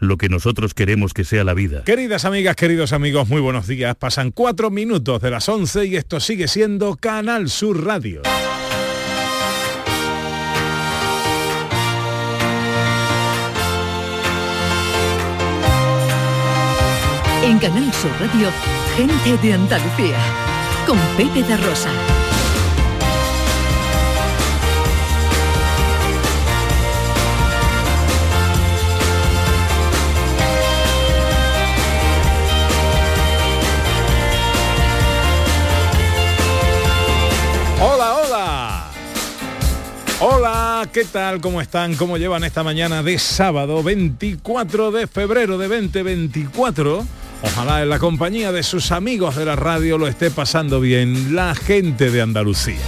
[0.00, 1.84] lo que nosotros queremos que sea la vida.
[1.84, 3.94] Queridas amigas, queridos amigos, muy buenos días.
[3.96, 8.22] Pasan cuatro minutos de las 11 y esto sigue siendo Canal Sur Radio.
[17.44, 18.50] En Canal Sur Radio,
[18.96, 20.18] gente de Andalucía,
[20.86, 22.17] con Pepe de Rosa.
[40.20, 41.40] Hola, ¿qué tal?
[41.40, 41.94] ¿Cómo están?
[41.94, 47.06] ¿Cómo llevan esta mañana de sábado 24 de febrero de 2024?
[47.42, 51.54] Ojalá en la compañía de sus amigos de la radio lo esté pasando bien la
[51.54, 52.80] gente de Andalucía.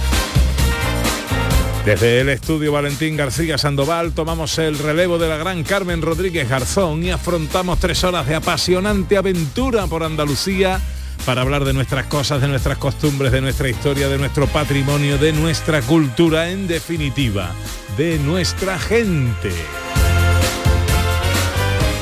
[1.85, 7.01] Desde el estudio Valentín García Sandoval tomamos el relevo de la gran Carmen Rodríguez Garzón
[7.01, 10.81] y afrontamos tres horas de apasionante aventura por Andalucía
[11.25, 15.33] para hablar de nuestras cosas, de nuestras costumbres, de nuestra historia, de nuestro patrimonio, de
[15.33, 17.51] nuestra cultura, en definitiva,
[17.97, 19.51] de nuestra gente.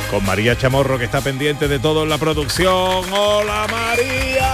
[0.09, 3.06] Con María Chamorro que está pendiente de todo en la producción.
[3.12, 4.52] ¡Hola María!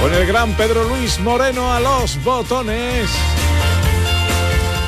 [0.00, 3.08] Con el gran Pedro Luis Moreno a los botones.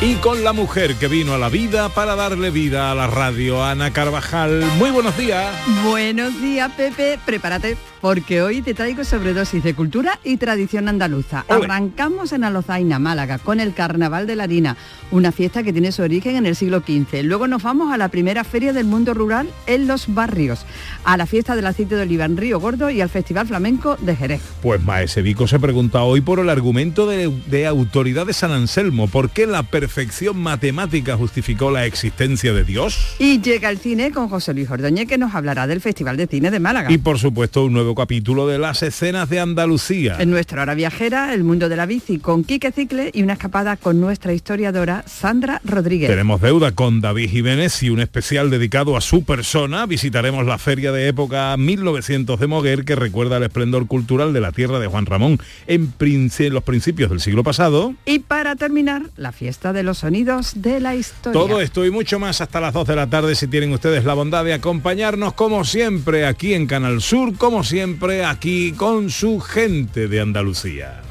[0.01, 3.65] Y con la mujer que vino a la vida para darle vida a la radio,
[3.65, 4.63] Ana Carvajal.
[4.77, 5.55] Muy buenos días.
[5.85, 7.19] Buenos días, Pepe.
[7.25, 11.47] Prepárate, porque hoy te traigo sobredosis de cultura y tradición andaluza.
[11.49, 14.77] Arrancamos en Alozaina, Málaga, con el Carnaval de la Harina,
[15.11, 17.23] una fiesta que tiene su origen en el siglo XV.
[17.23, 20.67] Luego nos vamos a la primera feria del mundo rural en los barrios,
[21.05, 24.15] a la fiesta del aceite de oliva en Río Gordo y al Festival Flamenco de
[24.15, 24.43] Jerez.
[24.61, 29.09] Pues Maese Vico se pregunta hoy por el argumento de, de autoridad de San Anselmo.
[29.09, 33.17] ¿Por qué la perfección matemática justificó la existencia de Dios?
[33.19, 36.51] Y llega el cine con José Luis Ordóñez, que nos hablará del Festival de Cine
[36.51, 36.93] de Málaga.
[36.93, 40.17] Y por supuesto un nuevo capítulo de las escenas de Andalucía.
[40.19, 43.77] En nuestra hora viajera, el mundo de la bici con Quique Cicle y una escapada
[43.77, 46.11] con nuestra historiadora Sandra Rodríguez.
[46.11, 49.87] Tenemos deuda con David Jiménez y un especial dedicado a su persona.
[49.87, 54.53] Visitaremos la feria de época 1900 de Moguer que recuerda el esplendor cultural de la
[54.53, 57.95] tierra de Juan Ramón en, en los principios del siglo pasado.
[58.05, 61.41] Y para terminar, la fiesta de los sonidos de la historia.
[61.41, 64.15] Todo esto y mucho más hasta las 2 de la tarde si tienen ustedes la
[64.15, 67.84] bondad de acompañarnos como siempre aquí en Canal Sur, como siempre
[68.25, 71.03] aquí con su gente de Andalucía.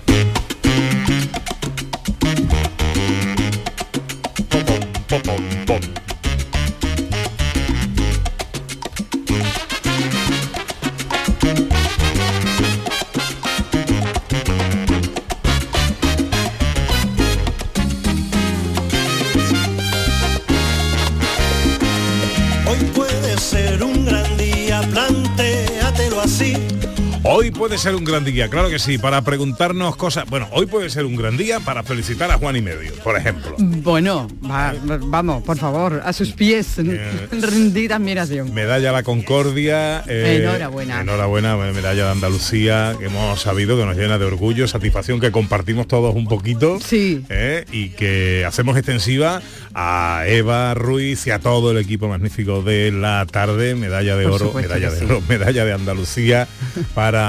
[27.35, 30.25] Hoy puede ser un gran día, claro que sí, para preguntarnos cosas.
[30.29, 33.55] Bueno, hoy puede ser un gran día para felicitar a Juan y Medio, por ejemplo.
[33.57, 36.75] Bueno, va- vamos, por favor, a sus pies,
[37.31, 38.53] rendida admiración.
[38.53, 40.03] Medalla a la Concordia.
[40.07, 41.01] eh, Enhorabuena.
[41.01, 45.87] Enhorabuena, medalla de Andalucía, que hemos sabido que nos llena de orgullo, satisfacción que compartimos
[45.87, 46.79] todos un poquito.
[46.79, 47.25] Sí.
[47.29, 49.41] eh, y que hacemos extensiva
[49.73, 53.73] a Eva Ruiz y a todo el equipo magnífico de la tarde.
[53.73, 55.05] Medalla de Por oro, medalla de sí.
[55.05, 56.47] oro, medalla de Andalucía
[56.93, 57.22] para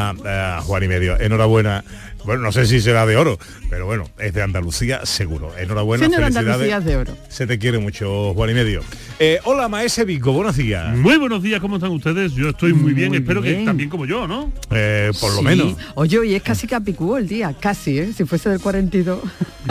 [0.66, 1.19] Juan y Medio.
[1.21, 1.84] Enhorabuena.
[2.24, 5.52] Bueno, no sé si será de oro, pero bueno, es de Andalucía seguro.
[5.58, 6.36] Enhorabuena, felicidades.
[6.36, 7.16] Andalucía es de oro.
[7.28, 8.80] Se te quiere mucho, Juan y Medio.
[9.18, 10.96] Eh, hola, Maese Vico, buenos días.
[10.96, 12.32] Muy buenos días, ¿cómo están ustedes?
[12.32, 13.64] Yo estoy muy bien, Muy espero que bien.
[13.66, 14.50] también como yo, ¿no?
[14.70, 15.44] Eh, por lo Sí.
[15.44, 15.76] menos.
[15.96, 18.12] Oye, hoy es casi capicúo el día, casi, ¿eh?
[18.16, 19.20] Si fuese del 42.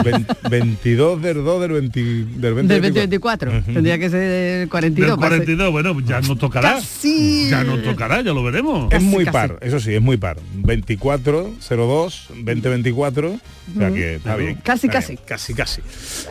[0.04, 3.50] Vein- 22 del 2 del 20 del Del 2024.
[3.52, 3.74] 2024.
[3.74, 4.20] Tendría que ser
[4.60, 5.10] del 42.
[5.10, 6.74] Del para ser- 42, bueno, ya nos tocará.
[6.74, 7.48] Casi.
[7.50, 8.84] Ya nos tocará, ya lo veremos.
[8.92, 9.32] Es Casi, muy casi.
[9.32, 10.38] par, eso sí, es muy par.
[10.54, 13.30] 24, 02, 2024.
[13.32, 13.38] O
[13.78, 14.56] sea que está bien.
[14.62, 15.12] Casi, está casi.
[15.14, 15.80] bien, Casi, casi.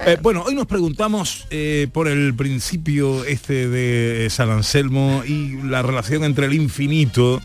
[0.05, 5.81] Eh, bueno, hoy nos preguntamos eh, por el principio este de San Anselmo y la
[5.81, 7.41] relación entre el infinito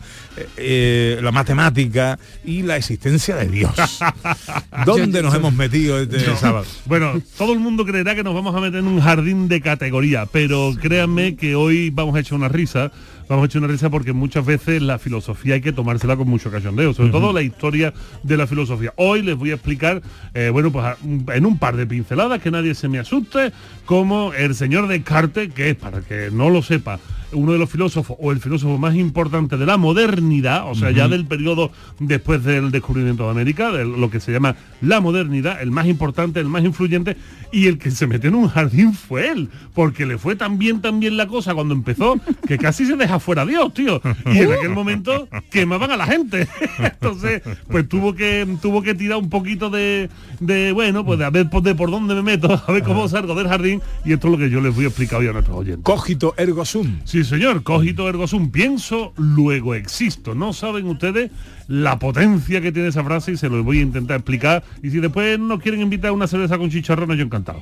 [0.55, 3.71] eh, la matemática y la existencia de Dios.
[4.85, 6.37] ¿Dónde nos hemos metido este No.
[6.37, 6.65] sábado?
[6.85, 10.25] Bueno, todo el mundo creerá que nos vamos a meter en un jardín de categoría,
[10.27, 12.91] pero créanme que hoy vamos a echar una risa.
[13.29, 16.49] Vamos a echar una risa porque muchas veces la filosofía hay que tomársela con mucho
[16.49, 17.93] cachondeo, sobre todo la historia
[18.23, 18.91] de la filosofía.
[18.95, 20.01] Hoy les voy a explicar,
[20.33, 23.51] eh, bueno, pues en un par de pinceladas, que nadie se me asuste,
[23.85, 26.99] como el señor Descartes, que es, para que no lo sepa,
[27.31, 31.07] uno de los filósofos o el filósofo más importante de la modernidad, o sea, ya
[31.07, 35.71] del periodo después del descubrimiento de América, de lo que se llama la modernidad, el
[35.71, 37.17] más importante, el más influyente,
[37.51, 40.81] y el que se metió en un jardín fue él, porque le fue tan bien,
[40.81, 44.01] tan bien la cosa cuando empezó, que casi se deja fuera Dios, tío.
[44.25, 46.47] Y en aquel momento quemaban a la gente.
[46.79, 50.09] Entonces, pues tuvo que tuvo que tirar un poquito de,
[50.39, 53.35] de bueno, pues de a ver de por dónde me meto, a ver cómo salgo
[53.35, 55.57] del jardín, y esto es lo que yo les voy a explicar hoy a nuestros
[55.57, 55.83] oyentes.
[55.83, 56.99] Cogito ergo sum.
[57.03, 60.35] Sí, señor, cogito ergo sum, pienso, luego existo.
[60.35, 61.31] No saben ustedes
[61.67, 64.63] la potencia que tiene esa frase y se lo voy a intentar explicar.
[64.83, 67.61] Y si después nos quieren invitar a una cerveza con chicharrones, yo encantado.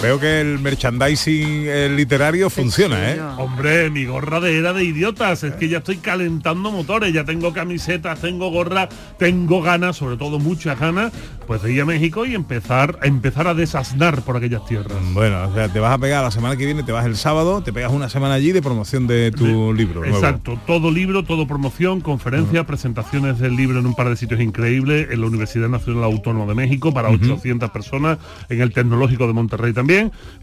[0.00, 3.20] Veo que el merchandising eh, literario funciona, ¿eh?
[3.36, 7.52] Hombre, mi gorra de era de idiotas, es que ya estoy calentando motores, ya tengo
[7.52, 11.12] camisetas, tengo gorra, tengo ganas, sobre todo muchas ganas,
[11.48, 14.96] pues de ir a México y empezar a empezar a desasnar por aquellas tierras.
[15.14, 17.60] Bueno, o sea, te vas a pegar la semana que viene, te vas el sábado,
[17.64, 20.02] te pegas una semana allí de promoción de tu libro.
[20.02, 20.14] nuevo.
[20.14, 25.08] Exacto, todo libro, todo promoción, conferencias, presentaciones del libro en un par de sitios increíbles,
[25.10, 28.18] en la Universidad Nacional Autónoma de México para 800 personas,
[28.48, 29.87] en el Tecnológico de Monterrey también,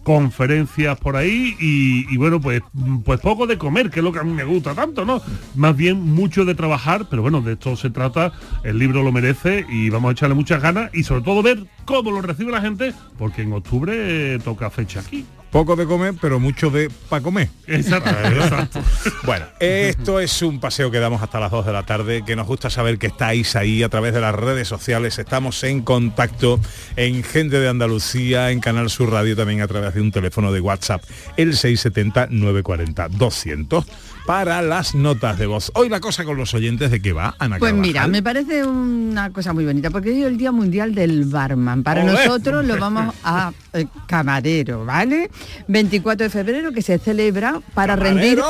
[0.04, 2.62] conferencias por ahí y, y bueno, pues,
[3.04, 5.22] pues poco de comer, que es lo que a mí me gusta tanto, ¿no?
[5.56, 8.34] Más bien mucho de trabajar, pero bueno, de esto se trata,
[8.64, 12.12] el libro lo merece y vamos a echarle muchas ganas y sobre todo ver cómo
[12.12, 15.26] lo recibe la gente, porque en octubre toca fecha aquí.
[15.56, 17.48] Poco de comer, pero mucho de para comer.
[17.66, 18.82] Exacto, exacto.
[19.24, 22.46] Bueno, esto es un paseo que damos hasta las 2 de la tarde, que nos
[22.46, 26.60] gusta saber que estáis ahí a través de las redes sociales, estamos en contacto
[26.98, 30.60] en Gente de Andalucía, en Canal Sur Radio, también a través de un teléfono de
[30.60, 31.02] WhatsApp,
[31.38, 33.86] el 670-940-200,
[34.26, 35.72] para las notas de voz.
[35.76, 37.88] Hoy la cosa con los oyentes de qué va, Ana Pues Carvajal?
[37.88, 41.82] mira, me parece una cosa muy bonita, porque hoy es el Día Mundial del Barman.
[41.84, 42.12] Para ¡Olé!
[42.12, 45.30] nosotros lo vamos a eh, camarero, ¿vale?
[45.68, 48.42] 24 de febrero que se celebra para rendir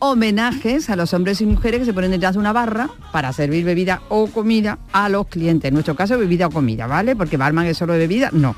[0.00, 3.64] homenajes a los hombres y mujeres que se ponen detrás de una barra para servir
[3.64, 5.68] bebida o comida a los clientes.
[5.68, 7.16] En nuestro caso, bebida o comida, ¿vale?
[7.16, 8.54] Porque barman es solo de bebida, no.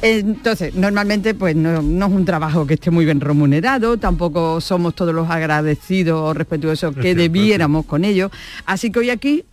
[0.00, 4.94] Entonces, normalmente pues no, no es un trabajo que esté muy bien remunerado, tampoco somos
[4.94, 8.30] todos los agradecidos o respetuosos que debiéramos con ellos.
[8.64, 9.44] Así que hoy aquí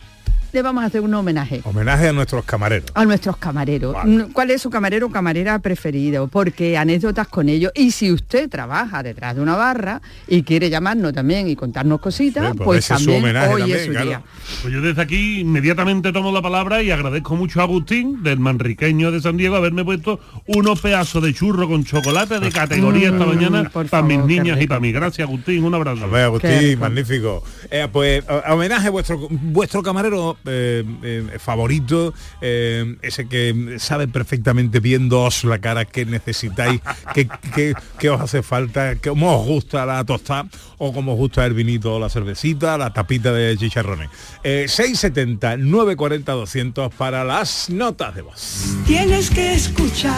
[0.56, 2.90] le vamos a hacer un homenaje Homenaje a nuestros camareros.
[2.94, 3.92] a nuestros camareros.
[3.92, 4.28] Vale.
[4.32, 6.28] ¿Cuál es su camarero o camarera preferido?
[6.28, 7.72] Porque anécdotas con ellos.
[7.74, 12.54] Y si usted trabaja detrás de una barra y quiere llamarnos también y contarnos cositas,
[12.56, 14.06] pues pues también homenaje hoy también, es su claro.
[14.06, 14.22] día.
[14.62, 19.10] Pues yo desde aquí inmediatamente tomo la palabra y agradezco mucho a Agustín, del manriqueño
[19.12, 23.28] de San Diego, haberme puesto unos pedazos de churro con chocolate de categoría esta Mm,
[23.28, 24.90] mañana por para mis favor, niñas y para mí.
[24.92, 25.64] Gracias, Agustín.
[25.64, 26.04] Un abrazo.
[26.04, 27.42] Hombre, Qué Agustín, magnífico.
[27.70, 34.08] Eh, pues a- homenaje a vuestro vuestro camarero eh, eh, favorito, eh, ese que sabe
[34.08, 36.80] perfectamente viéndoos la cara que necesitáis,
[37.14, 40.48] que, que- que os hace falta, que cómo os gusta la tostada
[40.78, 44.08] o cómo os gusta el vinito o la cervecita, la tapita de chicharrones.
[44.44, 48.76] Eh, 670 940 200 para las notas de voz.
[48.86, 50.14] Tienes que escuchar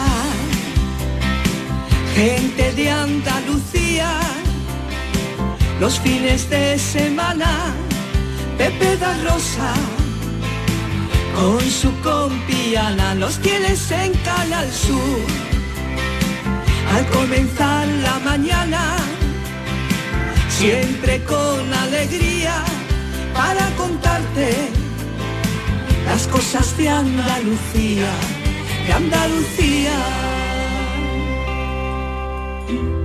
[2.15, 4.19] gente de Andalucía
[5.79, 7.73] los fines de semana.
[8.57, 9.73] Pepe da Rosa
[11.39, 15.25] con su compiana los tienes en Canal Sur.
[16.93, 18.81] Al comenzar la mañana,
[20.49, 22.55] siempre con alegría
[23.33, 24.69] para contarte
[26.05, 28.11] las cosas de Andalucía,
[28.85, 30.38] de Andalucía.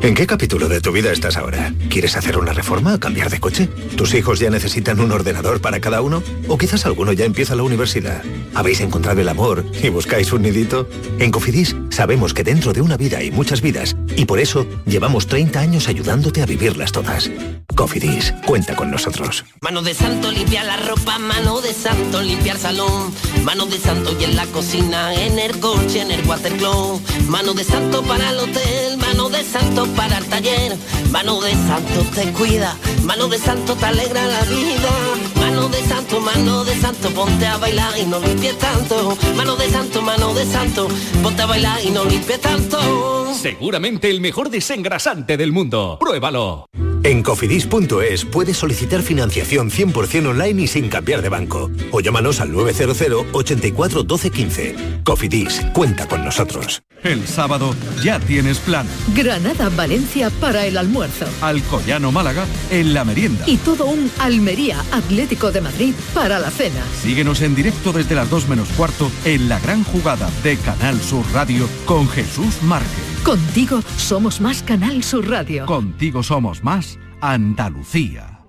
[0.04, 1.72] ¿En qué capítulo de tu vida estás ahora?
[1.88, 3.70] ¿Quieres hacer una reforma o cambiar de coche?
[3.96, 6.22] ¿Tus hijos ya necesitan un ordenador para cada uno?
[6.46, 8.22] ¿O quizás alguno ya empieza la universidad?
[8.54, 10.86] ¿Habéis encontrado el amor y buscáis un nidito?
[11.18, 15.26] En Cofidis sabemos que dentro de una vida hay muchas vidas y por eso llevamos
[15.26, 17.30] 30 años ayudándote a vivirlas todas.
[17.74, 19.44] Cofidis, cuenta con nosotros.
[19.62, 24.24] Mano de santo limpia la ropa, mano de santo limpiar salón, mano de santo y
[24.24, 28.98] en la cocina, en el coche, en el watercloak, mano de santo para el hotel,
[28.98, 30.76] mano de santo para el taller,
[31.10, 34.90] mano de santo te cuida, mano de santo te alegra la vida,
[35.36, 39.16] mano de santo, mano de santo, ponte a bailar y no limpies tanto.
[39.36, 40.88] Mano de santo, mano de santo,
[41.22, 43.32] ponte a bailar y no limpies tanto.
[43.34, 45.98] Seguramente el mejor desengrasante del mundo.
[46.00, 46.68] Pruébalo.
[47.04, 51.70] En cofidis.es puedes solicitar financiación 100% online y sin cambiar de banco.
[51.92, 54.76] O llámanos al 900 84 12 15.
[55.04, 56.82] Cofidis, cuenta con nosotros.
[57.02, 58.86] El sábado ya tienes plan.
[59.14, 61.26] Granada, Valencia para el almuerzo.
[61.42, 63.44] Alcoyano Málaga en la merienda.
[63.46, 66.82] Y todo un Almería Atlético de Madrid para la cena.
[67.02, 71.26] Síguenos en directo desde las 2 menos cuarto en la gran jugada de Canal Sur
[71.34, 73.13] Radio con Jesús Márquez.
[73.24, 75.64] Contigo somos más Canal Sur Radio.
[75.64, 78.40] Contigo somos más Andalucía.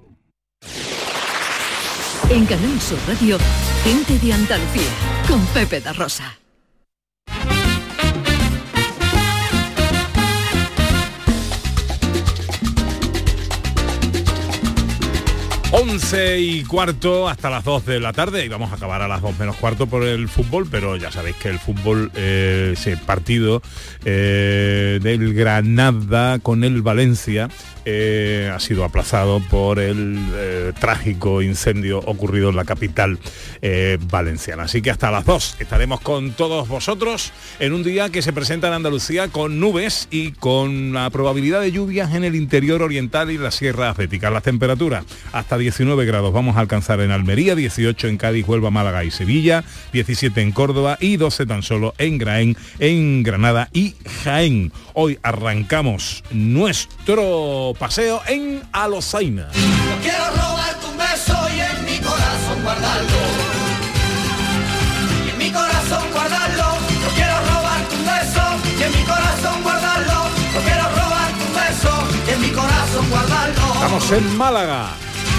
[2.29, 3.37] En Canal Sur Radio,
[3.85, 4.89] gente de Andalucía,
[5.29, 6.37] con Pepe da Rosa.
[15.77, 19.21] 11 y cuarto hasta las 2 de la tarde y vamos a acabar a las
[19.21, 23.61] 2 menos cuarto por el fútbol, pero ya sabéis que el fútbol, eh, ese partido
[24.05, 27.49] eh, del Granada con el Valencia,
[27.85, 33.19] eh, ha sido aplazado por el eh, trágico incendio ocurrido en la capital
[33.61, 34.63] eh, valenciana.
[34.63, 38.67] Así que hasta las 2 estaremos con todos vosotros en un día que se presenta
[38.67, 43.37] en Andalucía con nubes y con la probabilidad de lluvias en el interior oriental y
[43.37, 44.29] la sierra azética.
[44.29, 49.03] Las temperaturas hasta 19 grados vamos a alcanzar en Almería, 18 en Cádiz, Huelva, Málaga
[49.03, 49.63] y Sevilla,
[49.93, 54.71] 17 en Córdoba y 12 tan solo en Graén, en Granada y Jaén.
[54.93, 59.47] Hoy arrancamos nuestro paseo en Alosaina.
[59.53, 63.21] Yo quiero robarte un beso y en mi corazón guardarlo.
[65.25, 66.67] Y en mi corazón guardarlo.
[67.03, 68.43] Yo quiero robarte un beso
[68.79, 70.19] y en mi corazón guardarlo.
[70.53, 71.91] Yo quiero robarte un beso
[72.27, 73.73] y en mi corazón guardarlo.
[73.73, 74.87] Estamos en Málaga.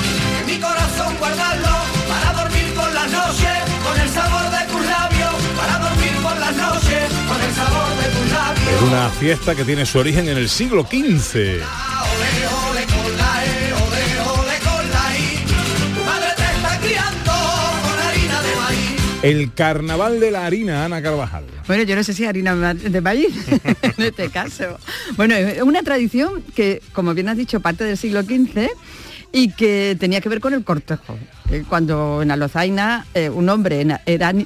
[0.05, 1.75] Y en mi corazón guardarlo
[2.09, 5.35] para dormir por las noches con el sabor de tus labios.
[5.57, 8.16] Para dormir por las noches con el sabor de.
[8.75, 11.63] Es una fiesta que tiene su origen en el siglo XV.
[19.23, 21.45] El carnaval de la harina, Ana Carvajal.
[21.67, 23.35] Bueno, yo no sé si harina de maíz
[23.83, 24.79] en este caso.
[25.17, 28.69] Bueno, es una tradición que, como bien has dicho, parte del siglo XV
[29.33, 31.19] y que tenía que ver con el cortejo.
[31.51, 33.87] Eh, Cuando en Alozaina eh, un hombre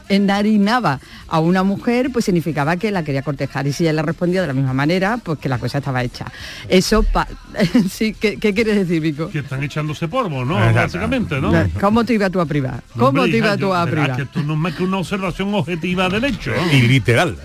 [0.09, 3.66] enharinaba a una mujer, pues significaba que la quería cortejar.
[3.66, 6.26] Y si ella le respondía de la misma manera, pues que la cosa estaba hecha.
[6.69, 7.28] Eso, pa-
[7.90, 9.28] sí, ¿qué, qué quieres decir, Vico?
[9.30, 10.59] Que están echándose polvo, ¿no?
[10.59, 10.80] Exacto.
[10.99, 11.52] Básicamente, ¿no?
[11.80, 12.83] ¿Cómo te iba tú a privar?
[12.95, 14.16] No, ¿Cómo hombre, te iba hija, tú yo- a privar?
[14.16, 16.52] que esto no es más que una observación objetiva del hecho.
[16.73, 17.37] Y literal.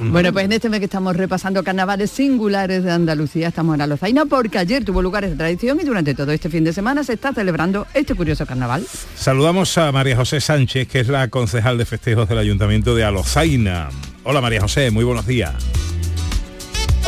[0.00, 4.24] Bueno, pues en este mes que estamos repasando carnavales singulares de Andalucía, estamos en Alozaina
[4.24, 7.32] porque ayer tuvo lugar esta tradición y durante todo este fin de semana se está
[7.32, 8.84] celebrando este curioso carnaval.
[9.14, 13.88] Saludamos a María José Sánchez, que es la concejal de festejos del Ayuntamiento de Alozaina.
[14.24, 15.54] Hola María José, muy buenos días.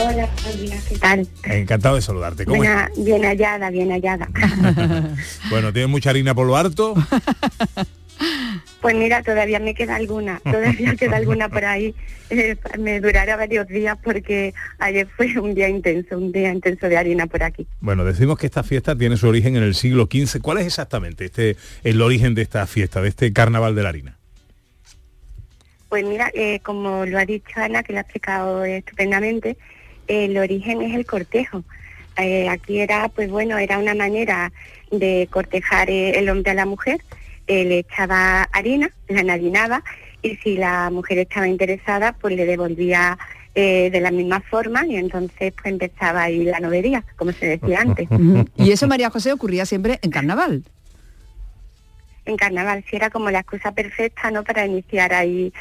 [0.01, 0.29] Hola,
[0.89, 1.29] ¿qué tal?
[1.43, 2.45] Encantado de saludarte.
[2.45, 4.29] ¿Cómo Bien, bien hallada, bien hallada.
[5.51, 6.95] Bueno, ¿tienes mucha harina por lo harto?
[8.81, 11.95] Pues mira, todavía me queda alguna, todavía queda alguna por ahí.
[12.31, 16.97] Eh, me durará varios días porque ayer fue un día intenso, un día intenso de
[16.97, 17.67] harina por aquí.
[17.81, 20.41] Bueno, decimos que esta fiesta tiene su origen en el siglo XV.
[20.41, 24.19] ¿Cuál es exactamente este el origen de esta fiesta, de este carnaval de la harina?
[25.89, 29.57] Pues mira, eh, como lo ha dicho Ana, que lo ha explicado estupendamente,
[30.07, 31.65] eh, el origen es el cortejo.
[32.19, 34.53] Eh, aquí era, pues bueno, era una manera
[34.91, 37.01] de cortejar el hombre a la mujer.
[37.49, 39.83] Eh, le echaba harina, la enharinaba
[40.23, 43.19] y si la mujer estaba interesada, pues le devolvía
[43.55, 47.81] eh, de la misma forma y entonces pues empezaba ahí la novería, como se decía
[47.87, 48.09] antes.
[48.57, 50.63] Y eso, María José, ocurría siempre en carnaval.
[52.27, 54.45] en carnaval, si era como la excusa perfecta, ¿no?
[54.45, 55.53] Para iniciar ahí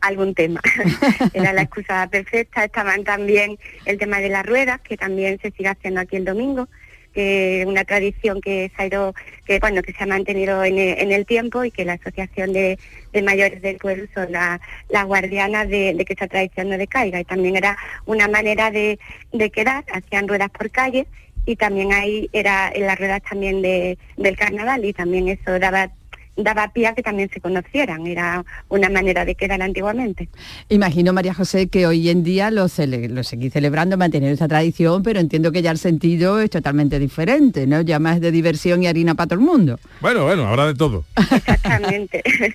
[0.00, 0.60] algún tema.
[1.34, 2.64] era la excusa perfecta.
[2.64, 6.68] Estaban también el tema de las ruedas, que también se sigue haciendo aquí el domingo,
[7.14, 9.14] que una tradición que se ha ido,
[9.46, 12.52] que bueno, que se ha mantenido en el, en el tiempo y que la asociación
[12.52, 12.78] de,
[13.12, 17.20] de mayores del pueblo son la- las guardianas de, de que esa tradición no decaiga.
[17.20, 18.98] Y también era una manera de,
[19.32, 21.06] de quedar, hacían ruedas por calle
[21.46, 25.90] y también ahí era en las ruedas también de, del carnaval y también eso daba
[26.36, 30.28] daba pie a que también se conocieran, era una manera de quedar antiguamente.
[30.68, 35.02] Imagino, María José, que hoy en día lo, cele- lo seguís celebrando, manteniendo esa tradición,
[35.02, 37.80] pero entiendo que ya el sentido es totalmente diferente, ¿no?
[37.82, 39.78] Ya más de diversión y harina para todo el mundo.
[40.00, 41.04] Bueno, bueno, habrá de todo.
[41.30, 42.22] Exactamente.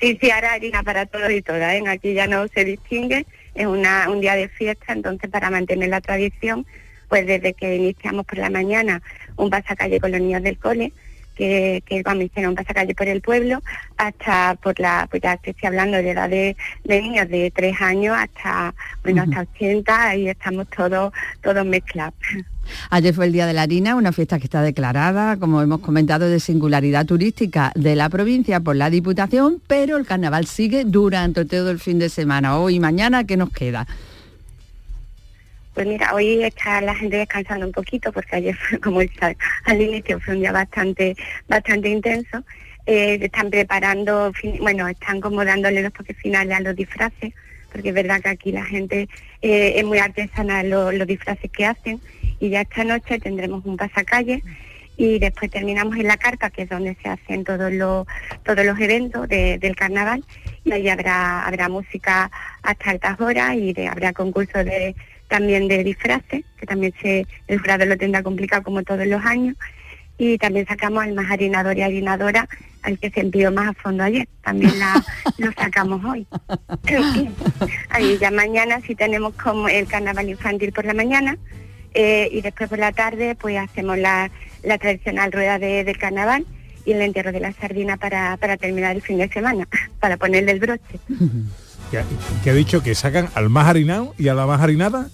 [0.00, 1.82] sí, sí, ahora harina para todos y todas, ¿eh?
[1.88, 6.00] aquí ya no se distingue, es una, un día de fiesta, entonces para mantener la
[6.00, 6.66] tradición,
[7.08, 9.02] pues desde que iniciamos por la mañana
[9.36, 10.92] un pasacalle con los niños del cole,
[11.36, 13.62] que, que vamos, hicieron un pasacalle por el pueblo,
[13.96, 17.80] hasta por la, pues ya te estoy hablando de edad de, de niños de tres
[17.80, 21.12] años hasta, bueno, hasta 80, ahí estamos todos,
[21.42, 22.14] todos mezclados.
[22.90, 26.28] Ayer fue el Día de la Harina, una fiesta que está declarada, como hemos comentado,
[26.28, 31.70] de singularidad turística de la provincia por la Diputación, pero el carnaval sigue durante todo
[31.70, 32.58] el fin de semana.
[32.58, 33.86] Hoy y mañana, ¿qué nos queda?
[35.76, 40.18] Pues mira, hoy está la gente descansando un poquito porque ayer fue, como al inicio,
[40.20, 41.14] fue un día bastante,
[41.48, 42.42] bastante intenso.
[42.86, 47.34] Eh, están preparando, bueno, están como dándole los toques finales a los disfraces,
[47.70, 49.06] porque es verdad que aquí la gente
[49.42, 52.00] eh, es muy artesanal lo- los disfraces que hacen.
[52.40, 54.42] Y ya esta noche tendremos un pasacalle
[54.96, 58.06] y después terminamos en la carpa, que es donde se hacen todos los
[58.44, 60.24] todos los eventos de- del carnaval
[60.64, 62.30] y ahí habrá habrá música
[62.62, 64.94] hasta altas horas y de- habrá concursos de
[65.28, 69.56] también de disfraces, que también se el jurado lo tendrá complicado como todos los años
[70.18, 72.48] y también sacamos al más harinador y harinadora
[72.82, 75.04] al que se empleó más a fondo ayer, también la,
[75.38, 76.26] lo sacamos hoy.
[77.90, 81.36] Ahí ya mañana sí tenemos como el carnaval infantil por la mañana
[81.94, 84.30] eh, y después por la tarde pues hacemos la,
[84.62, 86.46] la tradicional rueda de, del carnaval
[86.84, 89.68] y el entierro de la sardina para, para terminar el fin de semana,
[90.00, 91.00] para ponerle el broche.
[91.90, 92.02] Que,
[92.42, 95.08] que ha dicho que sacan al más harinado y a la más harinada.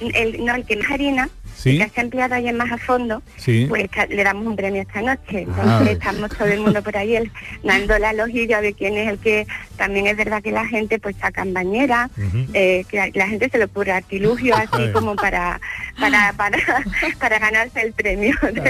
[0.00, 1.80] El, no, el que más harina, Sí.
[1.80, 3.64] el que se ha empleado ayer más a fondo, Sí.
[3.68, 5.42] pues le damos un premio esta noche.
[5.42, 5.90] Entonces Ah.
[5.92, 7.30] estamos todo el mundo por ahí el-
[7.62, 9.46] dando la lojilla de quién es el que
[9.78, 12.10] también es verdad que la gente pues sacan bañera,
[12.52, 14.92] eh, que la, la gente se le ocurre artilugios así Ay.
[14.92, 15.58] como para
[15.98, 16.58] para, para
[17.20, 18.60] para ganarse el premio de,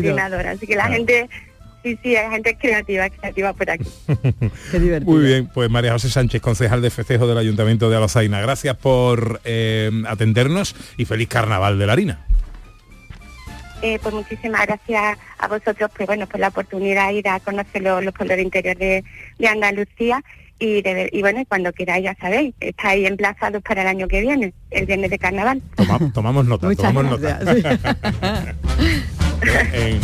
[0.00, 0.26] de la.
[0.52, 0.88] Así que la Ah.
[0.88, 1.28] gente,
[1.84, 3.84] sí, sí, hay gente creativa, creativa por aquí.
[5.04, 8.40] Muy bien, pues María José Sánchez, concejal de festejo del Ayuntamiento de Alazaina.
[8.40, 12.26] Gracias por eh, atendernos y feliz carnaval de la harina.
[13.82, 17.82] Eh, pues muchísimas gracias a vosotros pues bueno por la oportunidad de ir a conocer
[17.82, 19.04] lo- los pueblos de interior de,
[19.38, 20.22] de Andalucía
[20.58, 24.22] y, de- y bueno y cuando queráis ya sabéis estáis emplazados para el año que
[24.22, 27.44] viene el viernes de carnaval Toma- tomamos nota, Muchas tomamos gracias.
[27.84, 28.54] nota.
[29.74, 30.00] en,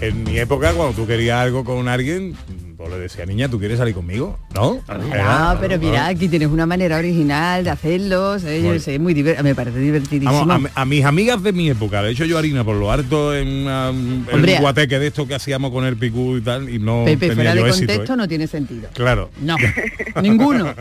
[0.00, 2.34] en mi época, cuando tú querías algo con alguien,
[2.80, 4.38] pues le decía, niña, ¿tú quieres salir conmigo?
[4.54, 4.80] ¿No?
[4.88, 9.12] Ah, pero mira, aquí tienes una manera original de hacerlo, sé, yo Muy- sé, muy
[9.12, 10.46] diver- me parece divertidísimo.
[10.46, 13.34] Vamos, a, a mis amigas de mi época, de hecho yo harina por lo harto
[13.36, 16.70] en, una- en Hombre, un guateque de esto que hacíamos con el picú y tal,
[16.70, 17.86] y no Pepe, tenía fuera de éxito.
[17.88, 18.16] contexto ¿eh?
[18.16, 18.88] no tiene sentido.
[18.94, 19.30] Claro.
[19.42, 19.56] No,
[20.22, 20.74] ninguno.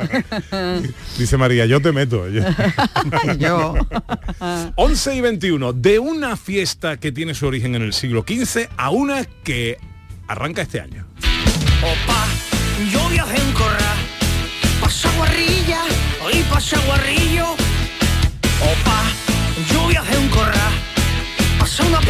[1.18, 2.30] Dice María, yo te meto.
[2.30, 2.44] Yo.
[3.38, 3.74] Yo.
[4.76, 8.90] 11 y 21, de una fiesta que tiene su origen en el siglo XV a
[8.90, 9.78] una que
[10.28, 11.06] arranca este año.
[11.82, 12.28] Opa,
[12.92, 13.96] yo viajé en corra,
[14.82, 15.80] pasa guarrilla,
[16.22, 17.54] hoy pasa guarrillo.
[18.62, 19.00] Opa,
[19.72, 20.72] yo viajé en corra,
[21.58, 22.02] pasa una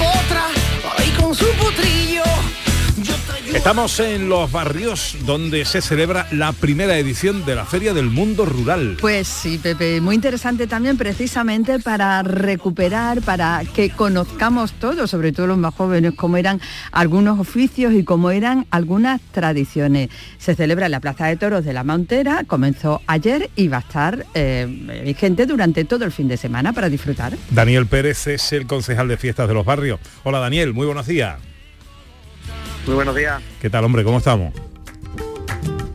[3.59, 8.45] Estamos en los barrios donde se celebra la primera edición de la Feria del Mundo
[8.45, 8.95] Rural.
[9.01, 15.45] Pues sí, Pepe, muy interesante también precisamente para recuperar, para que conozcamos todos, sobre todo
[15.47, 16.61] los más jóvenes, cómo eran
[16.93, 20.09] algunos oficios y cómo eran algunas tradiciones.
[20.37, 23.81] Se celebra en la Plaza de Toros de la Montera, comenzó ayer y va a
[23.81, 27.37] estar eh, vigente durante todo el fin de semana para disfrutar.
[27.51, 29.99] Daniel Pérez es el concejal de fiestas de los barrios.
[30.23, 31.39] Hola Daniel, muy buenos días.
[32.85, 33.41] Muy buenos días.
[33.61, 34.03] ¿Qué tal, hombre?
[34.03, 34.53] ¿Cómo estamos?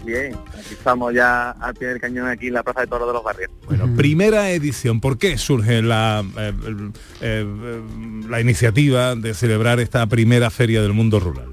[0.04, 3.14] Bien, aquí estamos ya al pie del cañón aquí en la Plaza de Toros de
[3.14, 3.50] los Barrios.
[3.66, 5.00] Bueno, primera edición.
[5.00, 6.84] ¿Por qué surge la, eh, eh,
[7.22, 7.82] eh,
[8.28, 11.48] la iniciativa de celebrar esta primera Feria del Mundo Rural?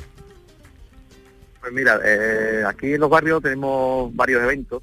[1.61, 4.81] Pues mira, eh, aquí en los barrios tenemos varios eventos,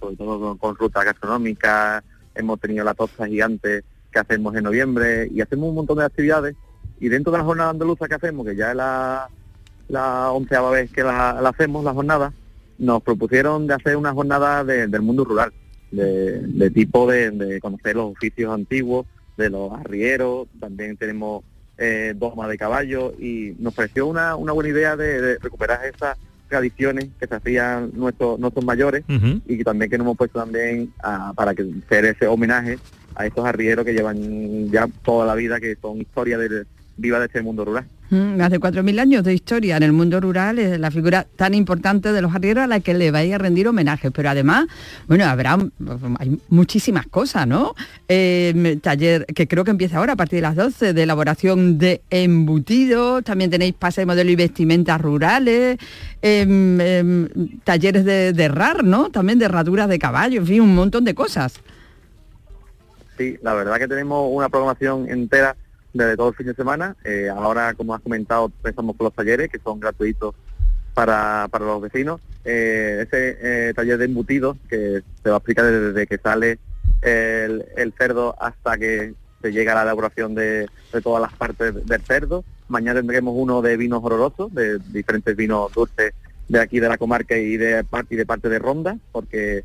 [0.00, 2.02] sobre todo con, con rutas gastronómicas,
[2.34, 6.56] hemos tenido la tosta gigante que hacemos en noviembre y hacemos un montón de actividades
[6.98, 9.28] y dentro de la jornada andaluza que hacemos, que ya es la,
[9.88, 12.32] la onceava vez que la, la hacemos, la jornada,
[12.78, 15.52] nos propusieron de hacer una jornada de- del mundo rural,
[15.90, 21.44] de, de tipo de, de conocer los oficios antiguos, de los arrieros, también tenemos
[21.78, 26.16] eh, doma de caballo y nos pareció una, una buena idea de, recuperar esas
[26.48, 29.04] tradiciones que se hacían nuestros nuestros mayores
[29.46, 32.78] y que también que nos hemos puesto también a- para que hacer ese homenaje
[33.14, 37.26] a estos arrieros que llevan ya toda la vida, que son historia del, viva de
[37.26, 37.86] este mundo rural.
[38.10, 42.22] De 4.000 años de historia en el mundo rural es la figura tan importante de
[42.22, 44.10] los arrieros a la que le vais a rendir homenaje.
[44.10, 44.66] Pero además,
[45.06, 45.58] bueno, habrá
[46.18, 47.74] hay muchísimas cosas, ¿no?
[48.08, 52.00] Eh, taller que creo que empieza ahora a partir de las 12 de elaboración de
[52.08, 53.24] embutidos.
[53.24, 55.78] También tenéis pase de modelo y vestimentas rurales.
[56.20, 57.28] em, em,
[57.62, 58.48] talleres de, de
[58.82, 59.10] ¿no?
[59.10, 61.60] También de herraduras de caballo, en fin, un montón de cosas.
[63.16, 65.56] Sí, la verdad que tenemos una programación entera
[65.92, 66.96] desde todo el fin de semana.
[67.04, 70.34] Eh, ahora, como has comentado, empezamos con los talleres que son gratuitos
[70.94, 72.20] para, para los vecinos.
[72.44, 76.58] Eh, ese eh, taller de embutidos que se va a explicar desde que sale
[77.02, 82.02] el, cerdo hasta que se llega a la elaboración de, de todas las partes del
[82.02, 82.44] cerdo.
[82.68, 86.12] Mañana tendremos uno de vinos horrorosos, de diferentes vinos dulces
[86.48, 89.64] de aquí de la comarca y de parte de parte de Ronda, porque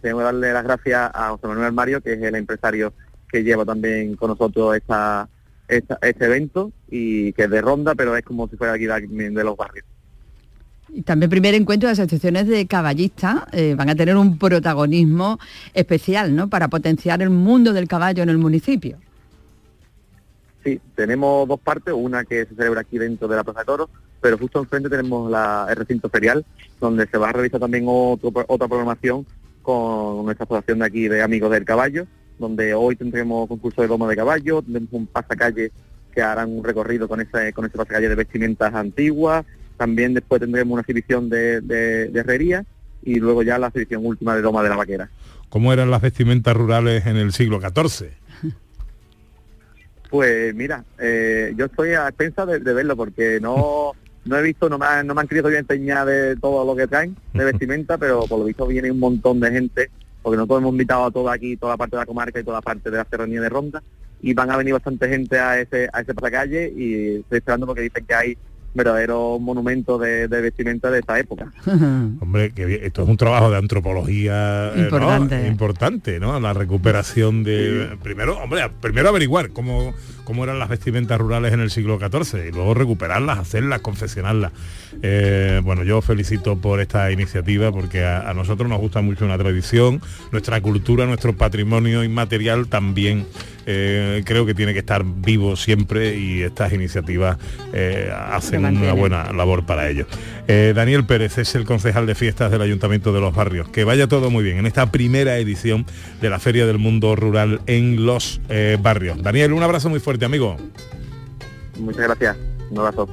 [0.00, 2.92] tengo que darle las gracias a José Manuel Mario, que es el empresario
[3.28, 5.28] que lleva también con nosotros esta,
[5.76, 9.44] esta- este evento y que es de Ronda, pero es como si fuera aquí de,
[9.44, 9.86] los barrios.
[10.90, 15.38] Y también primer encuentro de asociaciones de caballistas eh, van a tener un protagonismo
[15.72, 16.48] especial, ¿no?
[16.48, 18.98] Para potenciar el mundo del caballo en el municipio.
[20.62, 23.88] Sí, tenemos dos partes, una que se celebra aquí dentro de la Plaza de Toros,
[24.20, 26.44] pero justo enfrente tenemos la, el recinto ferial,
[26.78, 29.26] donde se va a realizar también otro, otra programación
[29.62, 32.06] con nuestra asociación de aquí de Amigos del Caballo,
[32.42, 35.72] donde hoy tendremos concurso de loma de caballo, tendremos un pasacalle
[36.14, 39.46] que harán un recorrido con ese, con ese pasacalle de vestimentas antiguas,
[39.78, 42.64] también después tendremos una exhibición de, de, de herrería
[43.02, 45.08] y luego ya la exhibición última de loma de la vaquera.
[45.48, 48.10] ¿Cómo eran las vestimentas rurales en el siglo XIV?
[50.10, 53.92] Pues mira, eh, yo estoy a expensas de, de verlo porque no
[54.24, 56.76] no he visto, no me, han, no me han querido todavía enseñar de todo lo
[56.76, 59.90] que traen de vestimenta, pero por lo visto viene un montón de gente,
[60.22, 62.58] porque nosotros hemos invitado a toda aquí, toda la parte de la comarca y toda
[62.58, 63.82] la parte de la serranía de Ronda,
[64.20, 67.82] y van a venir bastante gente a ese, a ese pasacalle y estoy esperando porque
[67.82, 68.38] dicen que hay
[68.74, 71.52] verdaderos monumentos de, de vestimenta de esta época.
[71.66, 74.82] Hombre, que bien, esto es un trabajo de antropología eh, ¿no?
[74.84, 75.46] Importante.
[75.46, 76.38] importante, ¿no?
[76.40, 81.70] La recuperación de primero, hombre, primero averiguar cómo, cómo eran las vestimentas rurales en el
[81.70, 84.52] siglo XIV y luego recuperarlas, hacerlas, confeccionarlas.
[85.02, 89.38] Eh, bueno, yo felicito por esta iniciativa porque a, a nosotros nos gusta mucho una
[89.38, 93.26] tradición, nuestra cultura, nuestro patrimonio inmaterial también
[93.66, 97.38] eh, creo que tiene que estar vivo siempre y estas iniciativas
[97.72, 100.06] eh, hacen una buena labor para ello.
[100.48, 103.68] Eh, Daniel Pérez es el concejal de fiestas del Ayuntamiento de los Barrios.
[103.68, 105.86] Que vaya todo muy bien en esta primera edición
[106.20, 109.22] de la Feria del Mundo Rural en los eh, barrios.
[109.22, 110.56] Daniel, un abrazo muy fuerte, amigo.
[111.78, 112.36] Muchas gracias.
[112.70, 113.08] Un abrazo.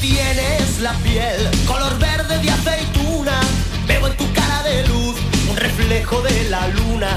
[0.00, 3.40] Tienes la piel color verde de aceituna.
[3.86, 5.16] Veo en tu cara de luz
[5.50, 7.08] un reflejo de la luna.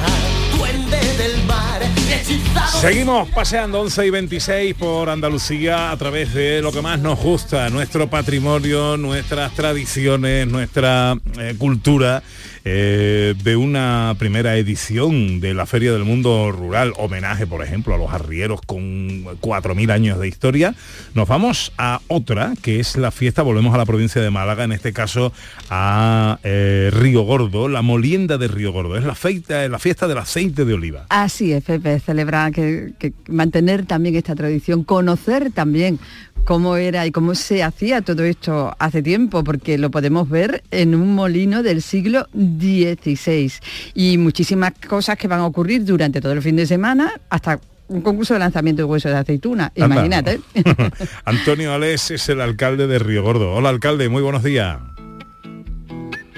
[2.84, 7.70] Seguimos paseando 11 y 26 por Andalucía a través de lo que más nos gusta,
[7.70, 12.24] nuestro patrimonio, nuestras tradiciones, nuestra eh, cultura,
[12.66, 17.98] eh, de una primera edición de la Feria del Mundo Rural, homenaje, por ejemplo, a
[17.98, 20.74] los arrieros con 4.000 años de historia.
[21.14, 24.72] Nos vamos a otra, que es la fiesta, volvemos a la provincia de Málaga, en
[24.72, 25.34] este caso
[25.70, 28.98] a eh, Río Gordo, la molienda de Río Gordo.
[28.98, 31.06] Es la, feita, la fiesta del aceite de oliva.
[31.10, 36.00] Así es, Pepe, celebrar que, que mantener también esta tradición, conocer también
[36.44, 40.96] cómo era y cómo se hacía todo esto hace tiempo, porque lo podemos ver en
[40.96, 42.28] un molino del siglo
[42.60, 43.52] XVI.
[43.94, 48.02] Y muchísimas cosas que van a ocurrir durante todo el fin de semana, hasta un
[48.02, 49.86] concurso de lanzamiento de huesos de aceituna, Anda.
[49.96, 50.40] imagínate.
[51.26, 53.54] Antonio Alés es el alcalde de Río Gordo.
[53.54, 54.80] Hola alcalde, muy buenos días.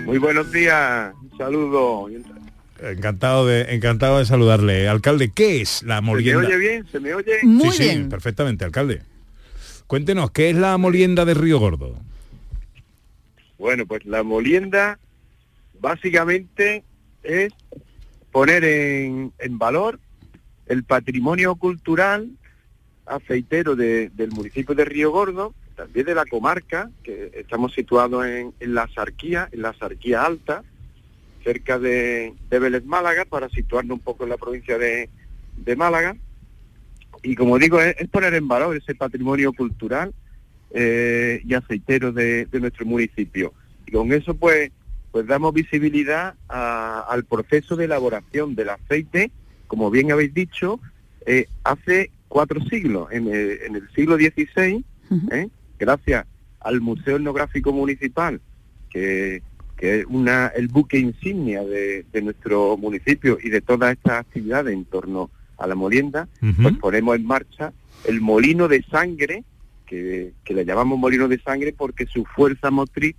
[0.03, 2.07] Muy buenos días, un saludo.
[2.81, 4.87] Encantado de, encantado de saludarle.
[4.89, 6.47] Alcalde, ¿qué es la ¿Se me molienda?
[6.47, 6.85] oye bien?
[6.91, 7.39] ¿Se me oye?
[7.41, 9.01] sí, sí, perfectamente, alcalde.
[9.87, 11.95] Cuéntenos, ¿qué es la molienda de Río Gordo?
[13.57, 14.99] Bueno, pues la molienda
[15.79, 16.83] básicamente
[17.23, 17.53] es
[18.31, 19.99] poner en, en valor
[20.67, 22.29] el patrimonio cultural
[23.05, 28.53] aceitero de- del municipio de Río Gordo, también de la comarca, que estamos situados en,
[28.59, 30.63] en la Sarquía, en la Sarquía Alta,
[31.43, 35.09] cerca de, de Vélez Málaga, para situarnos un poco en la provincia de,
[35.57, 36.15] de Málaga.
[37.23, 40.13] Y como digo, es, poner en valor ese patrimonio cultural
[40.71, 43.53] eh, y aceitero de, de nuestro municipio.
[43.85, 44.71] Y con eso pues,
[45.15, 49.31] pues damos visibilidad a- al proceso de elaboración del aceite,
[49.65, 50.81] como bien habéis dicho,
[51.25, 54.83] eh, hace cuatro siglos, en el, en el siglo XVI,
[55.31, 55.47] ¿eh?
[55.79, 56.25] gracias
[56.59, 58.41] al Museo Etnográfico Municipal,
[58.89, 59.41] que,
[59.77, 64.73] que es una, el buque insignia de, de nuestro municipio y de todas estas actividades
[64.73, 66.27] en torno a la molienda,
[66.61, 67.71] pues ponemos en marcha
[68.03, 69.45] el molino de sangre,
[69.85, 73.15] que, que le llamamos molino de sangre porque su fuerza motriz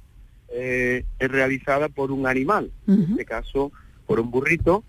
[0.59, 3.71] eh, es realizada por un animal, en este caso
[4.07, 4.83] por un burrito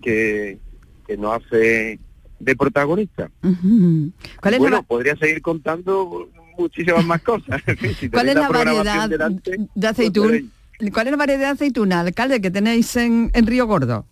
[0.00, 0.58] que,
[1.06, 1.98] que nos hace
[2.40, 3.30] de protagonista.
[3.42, 4.10] Ujú.
[4.40, 7.60] ¿Cuál es bueno, la, podría seguir contando muchísimas más cosas.
[8.00, 10.26] Si cuál es la variedad delante, de pues aceitún?
[10.28, 10.92] veréis.
[10.92, 14.06] ¿Cuál es la variedad de aceituna, alcalde, que tenéis en, en Río Gordo?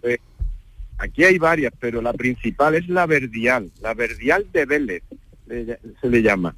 [0.00, 0.18] Pues,
[0.98, 5.02] aquí hay varias, pero la principal es la Verdial, la Verdial de Vélez,
[5.46, 6.54] le- se le llama,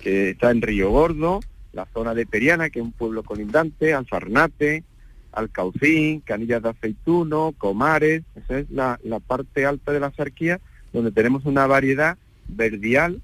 [0.00, 1.40] que está en Río Gordo,
[1.74, 4.84] la zona de Periana, que es un pueblo colindante, Alfarnate,
[5.32, 10.60] Alcaucín, Canillas de Aceituno, Comares, esa es la, la parte alta de la sarquía,
[10.92, 12.16] donde tenemos una variedad
[12.48, 13.20] verdial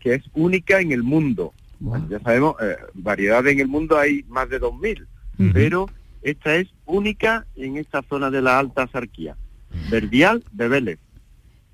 [0.00, 1.52] que es única en el mundo.
[2.08, 5.06] Ya sabemos, eh, variedades en el mundo hay más de 2.000,
[5.52, 5.88] pero
[6.22, 9.36] esta es única en esta zona de la alta sarquía.
[9.90, 10.98] Verdial de Vélez.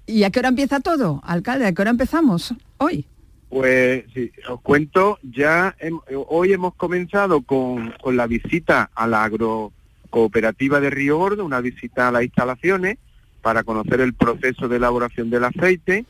[0.06, 1.66] ¿Y a qué hora empieza todo, alcalde?
[1.66, 3.06] ¿A qué hora empezamos hoy?
[3.54, 9.22] Pues sí, os cuento, ya hem- hoy hemos comenzado con, con la visita a la
[9.22, 12.98] agrocooperativa de Río Gordo, una visita a las instalaciones
[13.42, 16.04] para conocer el proceso de elaboración del aceite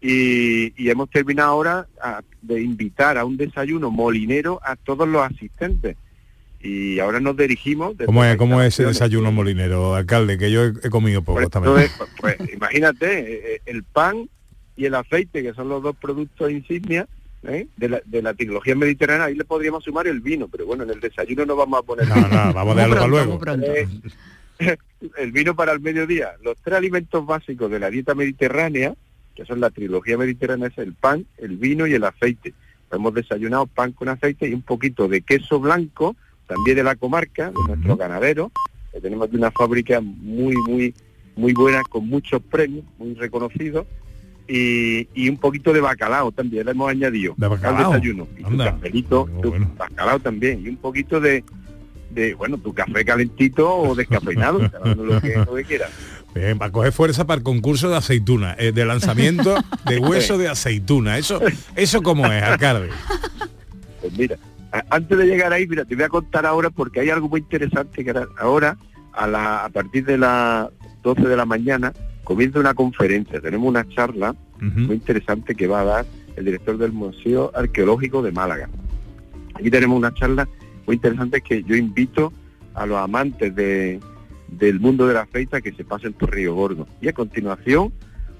[0.00, 5.22] y, y hemos terminado ahora a- de invitar a un desayuno molinero a todos los
[5.22, 5.96] asistentes.
[6.60, 7.94] Y ahora nos dirigimos...
[8.04, 10.36] ¿Cómo es, cómo es ese desayuno molinero, alcalde?
[10.36, 11.76] Que yo he, he comido poco también.
[11.76, 14.28] Entonces, pues, imagínate, eh, eh, el pan
[14.76, 17.06] y el aceite, que son los dos productos insignia
[17.44, 17.66] ¿eh?
[17.76, 20.90] de, la, de la trilogía mediterránea, ahí le podríamos sumar el vino, pero bueno, en
[20.90, 23.66] el desayuno no vamos a poner No, no, vamos a dejarlo para luego.
[23.66, 23.88] Eh,
[25.18, 26.32] el vino para el mediodía.
[26.42, 28.94] Los tres alimentos básicos de la dieta mediterránea,
[29.34, 32.54] que son la trilogía mediterránea, es el pan, el vino y el aceite.
[32.92, 37.50] Hemos desayunado pan con aceite y un poquito de queso blanco, también de la comarca,
[37.50, 38.50] de nuestro ganadero,
[38.92, 40.94] que tenemos de una fábrica muy, muy,
[41.36, 43.86] muy buena, con muchos premios, muy reconocidos,
[44.52, 47.92] y, y un poquito de bacalao también le hemos añadido ¿De al bacalao?
[47.92, 48.26] desayuno.
[48.36, 48.64] Y tu Anda.
[48.72, 51.44] cafelito, tu bacalao también, y un poquito de,
[52.10, 54.58] de, bueno, tu café calentito o descafeinado,
[54.96, 55.88] lo que, lo que quiera.
[56.34, 59.54] Bien, para coger fuerza para el concurso de aceituna, eh, de lanzamiento
[59.86, 61.18] de hueso de aceituna.
[61.18, 61.40] Eso,
[61.76, 62.88] eso cómo es, alcalde.
[64.00, 64.36] Pues mira,
[64.72, 67.40] a- antes de llegar ahí, mira, te voy a contar ahora porque hay algo muy
[67.40, 68.76] interesante que ahora- ahora,
[69.12, 70.68] a, la, a partir de las
[71.02, 71.92] 12 de la mañana,
[72.30, 73.40] comienza una conferencia.
[73.40, 78.30] Tenemos una charla muy interesante que va a dar el director del Museo Arqueológico de
[78.30, 78.68] Málaga.
[79.54, 80.48] Aquí tenemos una charla
[80.86, 82.32] muy interesante que yo invito
[82.74, 83.98] a los amantes de,
[84.46, 86.86] del mundo del aceite a que se pasen por Río Gordo.
[87.00, 87.92] Y a continuación,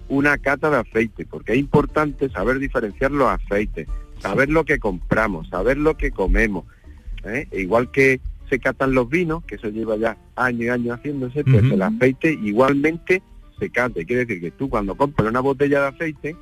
[0.09, 3.89] una cata de aceite, porque es importante saber diferenciar los aceites,
[4.21, 6.65] saber lo que compramos, saber lo que comemos.
[7.25, 7.49] ¿eh?
[7.51, 11.43] E igual que se catan los vinos, que eso lleva ya años y años haciéndose,
[11.43, 13.21] pues el aceite igualmente
[13.61, 14.05] se cate.
[14.05, 16.37] Quiere decir que tú cuando compras una botella de aceite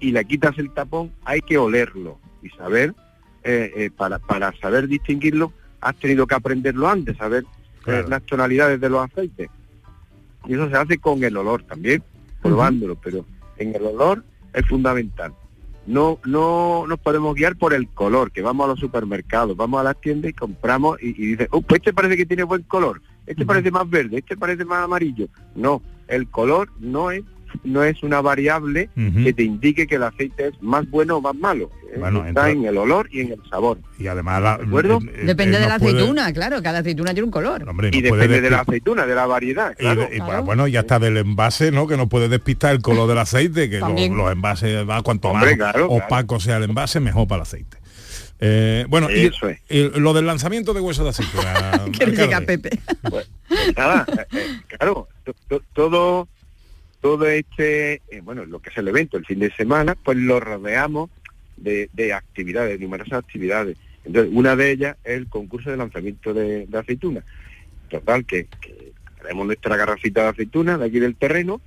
[0.00, 2.94] y le quitas el tapón, hay que olerlo y saber,
[3.44, 8.08] eh, eh, para, para saber distinguirlo, has tenido que aprenderlo antes, saber eh, Claro.
[8.08, 9.48] las tonalidades de los aceites.
[10.46, 12.02] Y eso se hace con el olor también,
[12.42, 13.24] probándolo, pero
[13.58, 15.32] en el olor es fundamental.
[15.86, 19.84] No, no nos podemos guiar por el color, que vamos a los supermercados, vamos a
[19.84, 23.00] las tiendas y compramos y, y dice, oh, pues este parece que tiene buen color,
[23.24, 25.28] este parece más verde, este parece más amarillo.
[25.54, 27.22] No, el color no es
[27.64, 28.90] no es una variable
[29.24, 31.70] que te indique que el aceite es más bueno o más malo.
[31.90, 33.78] Eh, Bueno, Está entonces- en el olor y en el sabor.
[33.98, 34.98] Y además, la, ¿De acuerdo?
[35.00, 37.66] eh, Depende eh, de la puede- aceituna, claro, cada aceituna tiene un color.
[37.66, 40.02] Hombre, Y depende de la aceituna, de la variedad, y claro.
[40.06, 41.86] de- y, pues, bueno, ya está del envase, ¿no?
[41.86, 45.88] Que nos puede despistar el color del aceite, que los envases va cuanto más claro,
[45.88, 47.78] opaco sea el envase, mejor para el aceite.
[48.38, 49.60] Eh, bueno, y, Eso es.
[49.70, 51.84] y lo del lanzamiento de huesos de aceituna.
[51.98, 52.58] Que llega alcalde.
[52.58, 52.80] Pepe.
[53.08, 53.30] Pues
[53.76, 55.08] nada, eh, eh, claro,
[55.72, 56.28] todo
[57.06, 60.40] todo este, eh, bueno, lo que es el evento, el fin de semana, pues lo
[60.40, 61.08] rodeamos
[61.56, 63.76] de, de actividades, numerosas actividades.
[64.04, 67.22] Entonces, una de ellas es el concurso de lanzamiento de, de aceitunas.
[67.88, 71.60] Total, que, que tenemos nuestra garrafita de aceitunas de aquí del terreno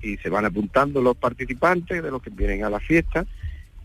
[0.00, 3.26] y se van apuntando los participantes de los que vienen a la fiesta,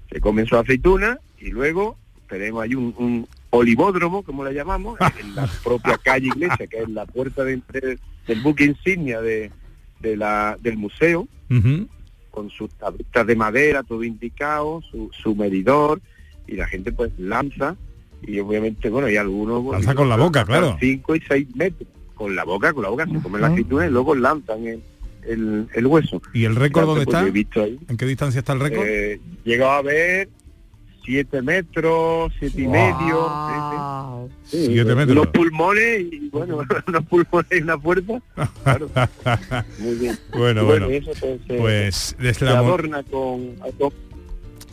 [0.10, 1.98] se comen su aceituna y luego
[2.30, 7.06] tenemos ahí un olivódromo, como le llamamos, en la propia calle iglesia, que es la
[7.06, 9.52] puerta de, entre- del buque insignia de,
[10.00, 11.28] de la, del museo,
[12.32, 16.00] con sus tablitas de madera, todo indicado, su, su medidor,
[16.48, 17.76] y la gente pues lanza,
[18.22, 19.64] y obviamente, bueno, hay algunos...
[19.64, 20.78] pues, Lanza con la boca, claro.
[20.80, 23.90] 5 y 6 metros, con la boca, con la boca, se comen la aceituna y
[23.90, 24.82] luego lanzan el,
[25.28, 26.22] el, el hueso.
[26.34, 27.32] ¿Y el récord dónde Pues, está?
[27.32, 28.86] visto ahí, ¿En qué distancia está el récord?
[28.86, 30.30] eh, llegó a ver
[31.10, 33.32] 7 metros, siete y medio.
[33.48, 34.58] sí, sí.
[34.66, 35.18] Sí, Siete metros.
[35.18, 38.22] Unos pulmones y bueno, unos pulmones y una puerta.
[38.64, 38.90] Claro.
[39.80, 40.18] Muy bien.
[40.38, 40.92] Bueno, Y bueno.
[40.92, 43.94] y eso pues, se- Pues adorna con, con-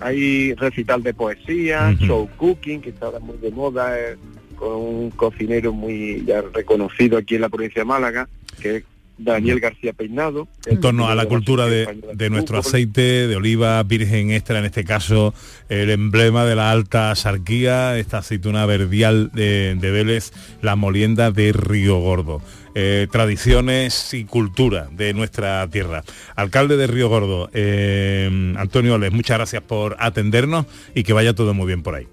[0.01, 4.17] hay recital de poesía, show cooking, que está ahora muy de moda, eh,
[4.57, 8.29] con un cocinero muy ya reconocido aquí en la provincia de Málaga,
[8.61, 8.85] que es
[9.19, 10.49] Daniel García Peinado.
[10.67, 15.35] en torno a la cultura de, nuestro aceite de oliva virgen extra, en este caso
[15.69, 21.53] el emblema de la alta sarquía, esta aceituna verdial de, de Vélez, la molienda de
[21.53, 22.43] Río Gordo.
[22.79, 26.05] eh, tradiciones y cultura de nuestra tierra.
[26.35, 31.55] Alcalde de Río Gordo, eh, Antonio Oles, muchas gracias por atendernos y que vaya todo
[31.55, 32.07] muy bien por ahí.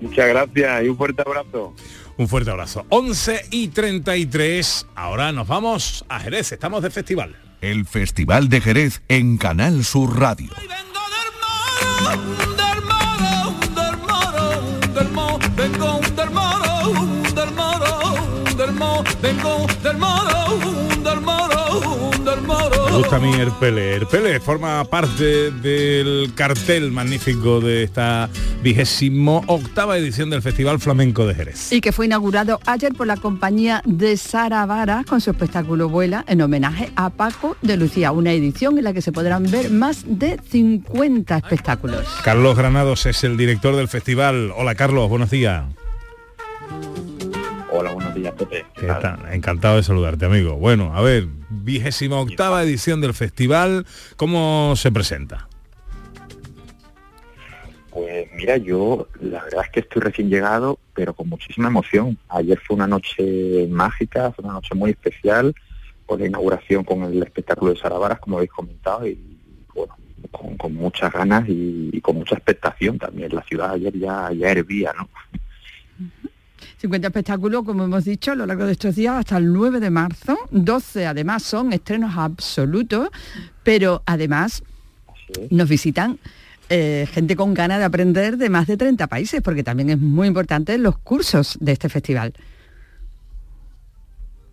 [0.00, 1.74] Muchas gracias y un fuerte abrazo.
[2.18, 2.84] Un fuerte abrazo.
[2.88, 4.86] 11 y 33.
[4.96, 6.50] Ahora nos vamos a Jerez.
[6.52, 7.36] Estamos de festival.
[7.60, 10.50] El Festival de Jerez en Canal Sur Radio.
[10.58, 11.00] vengo
[12.58, 14.62] del moro, del moro,
[14.94, 16.00] del moro, vengo
[19.22, 19.57] del moro,
[22.98, 23.94] gusta a mí Herpele.
[23.94, 28.28] Herpele forma parte del cartel magnífico de esta
[28.60, 31.70] vigésimo octava edición del Festival Flamenco de Jerez.
[31.70, 36.24] Y que fue inaugurado ayer por la compañía de Sara Vara con su espectáculo Vuela
[36.26, 40.02] en homenaje a Paco de Lucía, una edición en la que se podrán ver más
[40.04, 42.04] de 50 espectáculos.
[42.24, 44.52] Carlos Granados es el director del festival.
[44.56, 45.66] Hola Carlos, buenos días.
[47.80, 48.66] Hola, buenos días, Pepe.
[48.74, 49.20] ¿Qué tal?
[49.32, 50.56] Encantado de saludarte, amigo.
[50.56, 53.86] Bueno, a ver, vigésima octava edición del festival,
[54.16, 55.46] ¿cómo se presenta?
[57.90, 62.18] Pues mira, yo la verdad es que estoy recién llegado, pero con muchísima emoción.
[62.30, 65.54] Ayer fue una noche mágica, fue una noche muy especial,
[66.04, 69.16] por la inauguración con el espectáculo de Saravaras, como habéis comentado, y
[69.72, 69.94] bueno,
[70.32, 73.32] con, con muchas ganas y, y con mucha expectación también.
[73.32, 75.08] La ciudad ayer ya, ya hervía, ¿no?
[76.78, 79.90] 50 espectáculos, como hemos dicho, a lo largo de estos días hasta el 9 de
[79.90, 80.38] marzo.
[80.50, 83.08] 12 además son estrenos absolutos,
[83.64, 84.62] pero además
[85.50, 86.18] nos visitan
[86.70, 90.28] eh, gente con ganas de aprender de más de 30 países, porque también es muy
[90.28, 92.32] importante los cursos de este festival.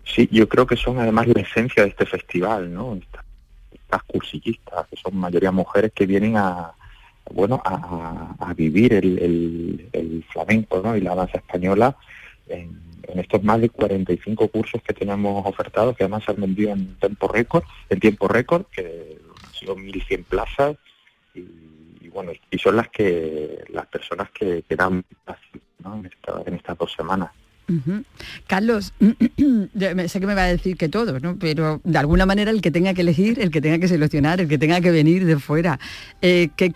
[0.03, 2.95] Sí, yo creo que son además la esencia de este festival, ¿no?
[2.95, 3.23] Estas,
[4.07, 6.73] cursillistas, que son mayoría mujeres que vienen a,
[7.31, 10.95] bueno, a, vivir el, el- el flamenco.
[10.95, 11.95] Y la danza española
[12.47, 12.79] en,
[13.19, 17.27] estos más de 45 cursos que tenemos ofertados, que además se han vendido en tiempo
[17.27, 20.75] récord, en tiempo récord, que han sido 1.100 plazas,
[21.33, 25.03] y, bueno, y son las que las personas que, dan
[25.83, 27.31] en, esta- en estas dos semanas.
[28.47, 31.35] Carlos, yo me- sé que me va a decir que todo, ¿no?
[31.37, 34.47] pero de alguna manera el que tenga que elegir, el que tenga que seleccionar, el
[34.47, 35.79] que tenga que venir de fuera,
[36.21, 36.73] eh, ¿qué-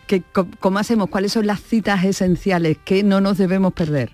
[0.59, 1.09] ¿cómo hacemos?
[1.09, 4.11] ¿Cuáles son las citas esenciales que no nos debemos perder?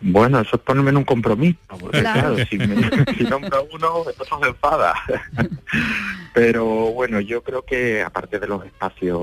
[0.00, 2.34] Bueno, eso es ponerme en un compromiso, porque Claro.
[2.36, 2.66] claro, si, me,
[3.18, 4.94] si nombro uno, otro se enfada.
[6.34, 9.18] Pero bueno, yo creo que aparte de los espacios,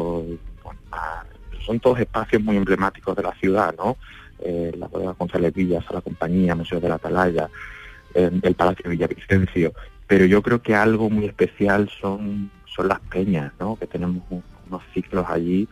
[0.63, 0.79] bueno,
[1.65, 3.95] son todos espacios muy emblemáticos de la ciudad, ¿no?
[4.39, 7.49] Eh, la bodega González Villas, la compañía, Museo de la Atalaya,
[8.13, 9.73] eh, el Palacio de Villavicencio.
[10.07, 13.75] Pero yo creo que algo muy especial son, son las peñas, ¿no?
[13.77, 15.67] Que tenemos un- unos ciclos allí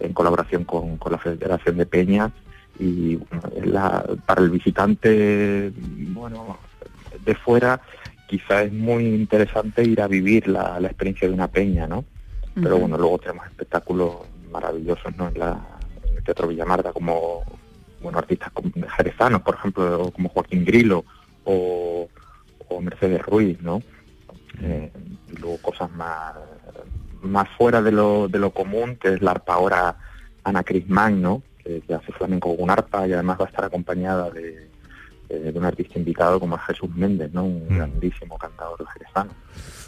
[0.00, 2.30] en colaboración con, con la Federación de Peñas
[2.78, 5.72] y bueno, la- para el visitante
[6.10, 6.58] bueno
[7.24, 7.80] de fuera
[8.28, 12.04] quizá es muy interesante ir a vivir la, la experiencia de una peña no
[12.54, 14.16] pero bueno luego tenemos espectáculos
[14.52, 15.58] maravillosos no en, la,
[16.10, 17.42] en el Teatro Villamarta como
[18.06, 21.04] bueno artistas como jerezanos por ejemplo como Joaquín Grilo
[21.44, 22.08] o,
[22.68, 23.82] o Mercedes Ruiz no
[24.62, 24.90] Eh,
[25.32, 26.32] y luego cosas más
[27.22, 29.96] más fuera de lo, de lo común que es la arpa ahora
[30.44, 34.30] Ana Crismán no que, que hace flamenco con arpa y además va a estar acompañada
[34.30, 34.68] de,
[35.28, 39.32] de- de un artista invitado como es Jesús Méndez no un grandísimo cantador jerezano.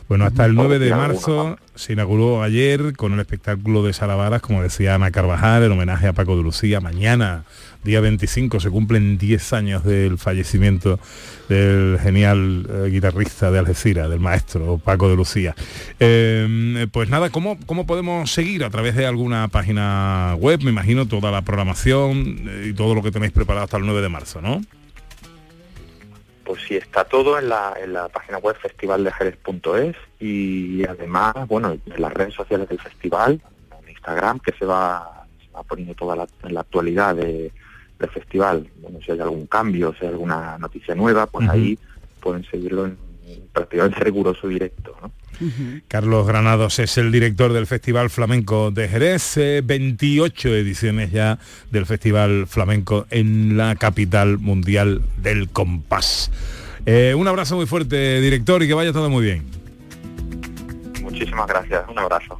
[0.08, 4.40] Bueno, hasta el Por 9 de marzo se inauguró ayer con el espectáculo de Salavaras,
[4.42, 6.80] como decía Ana Carvajal, en homenaje a Paco de Lucía.
[6.80, 7.44] Mañana,
[7.84, 10.98] día 25, se cumplen 10 años del fallecimiento
[11.48, 15.54] del genial eh, guitarrista de Algeciras, del maestro Paco de Lucía.
[16.00, 18.64] Eh, pues nada, ¿cómo, ¿cómo podemos seguir?
[18.64, 23.02] A través de alguna página web, me imagino, toda la programación eh, y todo lo
[23.02, 24.60] que tenéis preparado hasta el 9 de marzo, ¿no?
[26.44, 32.00] Pues sí, está todo en la, en la página web festivaldejerez.es y además, bueno, en
[32.02, 33.40] las redes sociales del festival,
[33.82, 35.26] en Instagram, que se va,
[35.68, 37.52] poniendo toda la actualidad de-
[37.98, 38.68] del festival.
[38.80, 41.78] Bueno, si hay algún cambio, si hay alguna noticia nueva, pues ahí
[42.20, 42.96] pueden seguirlo en
[43.52, 45.12] prácticamente riguroso directo, ¿no?
[45.86, 51.38] Carlos Granados es el director del Festival Flamenco de Jerez, eh, 28 ediciones ya
[51.70, 56.32] del Festival Flamenco en la capital mundial del compás.
[56.86, 59.44] Eh, un abrazo muy fuerte, director, y que vaya todo muy bien.
[61.02, 62.38] Muchísimas gracias, un abrazo.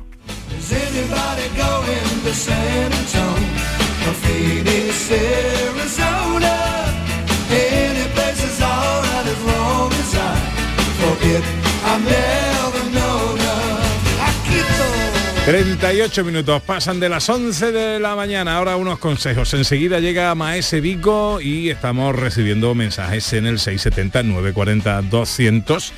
[15.48, 19.54] 38 minutos, pasan de las 11 de la mañana, ahora unos consejos.
[19.54, 25.92] Enseguida llega Maese Vico y estamos recibiendo mensajes en el 670-940-200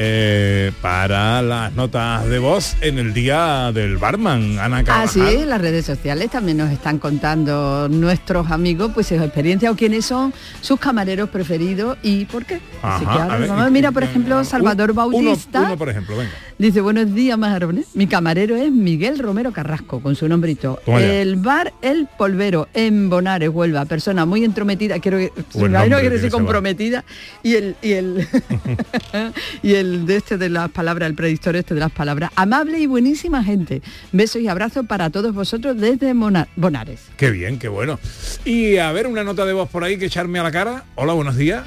[0.00, 5.08] eh, para las notas de voz en el día del barman, Ana Carvajal.
[5.08, 9.74] Así es, las redes sociales también nos están contando nuestros amigos pues su experiencia o
[9.74, 12.60] quiénes son sus camareros preferidos y por qué.
[12.80, 15.62] Así que ahora ver, vamos mira, por ejemplo, Salvador Bautista.
[15.62, 16.30] Uno, por ejemplo, venga.
[16.58, 17.94] Dice, buenos días, Majarones.
[17.94, 20.80] Mi camarero es Miguel Romero Carrasco, con su nombrito.
[20.86, 23.84] El bar El Polvero, en Bonares, Huelva.
[23.84, 27.04] Persona muy entrometida, quiero que, que quiere decir comprometida.
[27.44, 28.26] Y el, y el,
[29.62, 32.30] y el de este de las palabras, el predictor este de las palabras.
[32.36, 33.82] Amable y buenísima gente.
[34.12, 37.00] Besos y abrazos para todos vosotros desde Mona- Bonares.
[37.16, 37.98] Qué bien, qué bueno.
[38.44, 40.84] Y a ver, una nota de voz por ahí que echarme a la cara.
[40.94, 41.64] Hola, buenos días.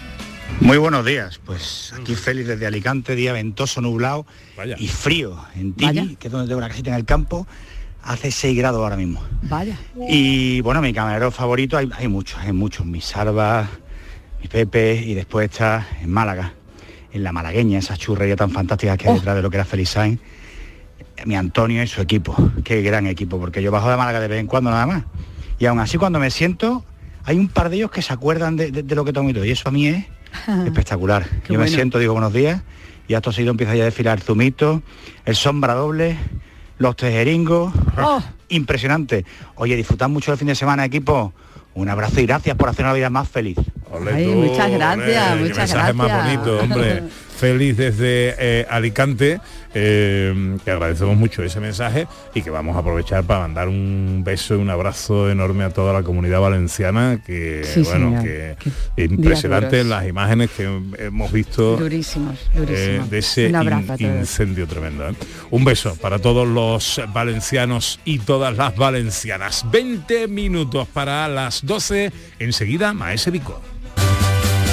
[0.60, 4.26] Muy buenos días, pues aquí feliz desde Alicante, día ventoso, nublado
[4.78, 7.48] y frío en Tilly, que es donde tengo una casita en el campo,
[8.04, 9.24] hace 6 grados ahora mismo.
[9.44, 9.78] Vaya.
[10.10, 13.68] Y bueno, mi camarero favorito hay, hay muchos, hay muchos, mi Salva,
[14.42, 16.54] mi Pepe y después está en Málaga,
[17.14, 19.90] en la malagueña, esa churrería tan fantástica que hay detrás de lo que era Feliz
[19.90, 20.20] Sainz,
[21.26, 24.40] mi Antonio y su equipo, qué gran equipo, porque yo bajo de Málaga de vez
[24.40, 25.04] en cuando nada más.
[25.60, 26.84] Y aún así cuando me siento,
[27.24, 29.34] hay un par de ellos que se acuerdan de, de- de lo que tomo y
[29.34, 30.06] todo, y eso a mí es
[30.66, 31.26] espectacular.
[31.50, 32.62] Yo me siento, digo buenos días,
[33.08, 34.82] y acto seguido empieza ya a desfilar el zumito,
[35.26, 36.18] el sombra doble,
[36.80, 37.74] los tejeringos.
[37.98, 38.22] Oh.
[38.50, 39.26] Impresionante.
[39.56, 41.34] Oye, disfrutad mucho el fin de semana, equipo.
[41.74, 43.58] Un abrazo y gracias por hacer una vida más feliz.
[44.14, 46.26] Ay, muchas gracias, muchas más gracias.
[46.26, 47.04] bonito, hombre.
[47.42, 49.40] Feliz desde eh, Alicante,
[49.74, 54.54] eh, que agradecemos mucho ese mensaje y que vamos a aprovechar para mandar un beso
[54.56, 58.56] y un abrazo enorme a toda la comunidad valenciana, que Sí, bueno, que
[58.96, 60.70] Qué impresionante las imágenes que
[61.00, 63.10] hemos visto Durísimos, eh, durísimos.
[63.10, 65.06] de ese in- incendio tremendo.
[65.50, 69.66] Un beso para todos los valencianos y todas las valencianas.
[69.72, 72.12] 20 minutos para las 12.
[72.38, 73.60] Enseguida, Maese Vico.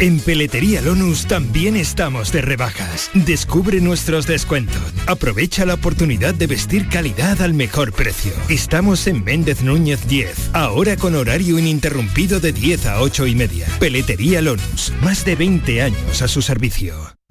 [0.00, 3.10] En Peletería Lonus también estamos de rebajas.
[3.14, 4.82] Descubre nuestros descuentos.
[5.06, 8.32] Aprovecha la oportunidad de vestir calidad al mejor precio.
[8.48, 13.66] Estamos en Méndez Núñez 10, ahora con horario ininterrumpido de 10 a 8 y media.
[13.78, 17.21] Peletería Lonus, más de 20 años a su servicio.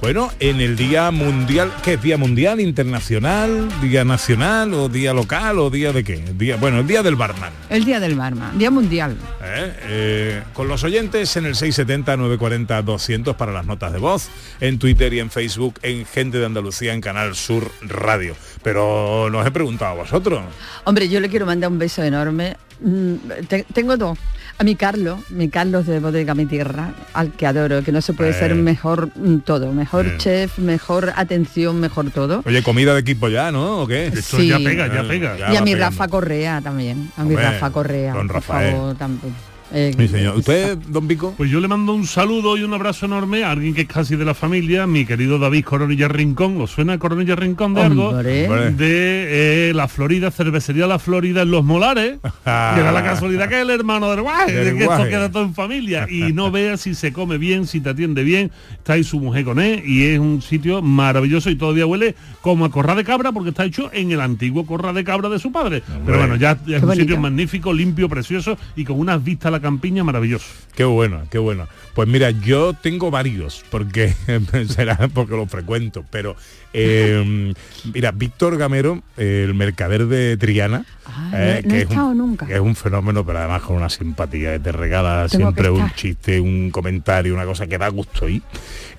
[0.00, 5.58] Bueno, en el Día Mundial, ¿qué es Día Mundial, Internacional, Día Nacional o Día Local
[5.58, 6.16] o Día de qué?
[6.38, 7.52] Día, bueno, el Día del Barman.
[7.68, 9.14] El Día del Barman, Día Mundial.
[9.44, 9.74] ¿eh?
[9.82, 14.28] Eh, con los oyentes en el 670-940-200 para las notas de voz,
[14.62, 18.34] en Twitter y en Facebook, en Gente de Andalucía, en Canal Sur Radio.
[18.62, 20.42] Pero nos he preguntado a vosotros.
[20.84, 22.56] Hombre, yo le quiero mandar un beso enorme.
[22.80, 23.14] Mm,
[23.48, 24.18] te- tengo dos.
[24.60, 28.12] A mi Carlos, mi Carlos de Bodega Mi Tierra, al que adoro, que no se
[28.12, 28.34] puede Eh.
[28.34, 30.14] ser mejor mm, todo, mejor Eh.
[30.18, 32.42] chef, mejor atención, mejor todo.
[32.44, 33.80] Oye, comida de equipo ya, ¿no?
[33.80, 34.12] ¿O qué?
[34.20, 34.48] Sí.
[34.48, 35.34] ya pega, ya pega.
[35.50, 38.72] y a mi Rafa Correa también, a mi Hombre, Rafa Correa, don por Rafael.
[38.72, 39.34] favor, también.
[39.72, 40.36] Eh, Sí, señor.
[40.38, 41.34] ¿Usted, don Pico?
[41.36, 44.16] Pues yo le mando un saludo y un abrazo enorme a alguien que es casi
[44.16, 46.60] de la familia, mi querido David Coronilla Rincón.
[46.60, 48.12] ¿Os suena Coronilla Rincón de algo?
[48.14, 48.48] De
[48.80, 53.62] eh, la Florida, cervecería La Florida en Los Molares, que da la casualidad que es
[53.62, 56.06] el hermano del de que esto queda todo en familia.
[56.20, 59.44] Y no vea si se come bien, si te atiende bien, está ahí su mujer
[59.44, 63.32] con él y es un sitio maravilloso y todavía huele como a corra de cabra
[63.32, 65.82] porque está hecho en el antiguo corra de cabra de su padre.
[66.04, 66.94] Pero bueno, ya es un bonito.
[66.94, 70.46] sitio magnífico, limpio, precioso y con unas vistas a la campiña maravilloso.
[70.74, 71.68] Qué bueno, qué bueno.
[71.94, 74.14] Pues mira, yo tengo varios, porque
[74.68, 76.36] será porque los frecuento, pero
[76.72, 77.52] eh,
[77.92, 82.14] mira, Víctor Gamero, el mercader de Triana, Ah, eh, no- no he es un- estado
[82.14, 82.46] nunca.
[82.46, 86.40] que es un fenómeno, pero además con una simpatía, te regala Tengo siempre un chiste,
[86.40, 88.40] un comentario, una cosa que da gusto ahí.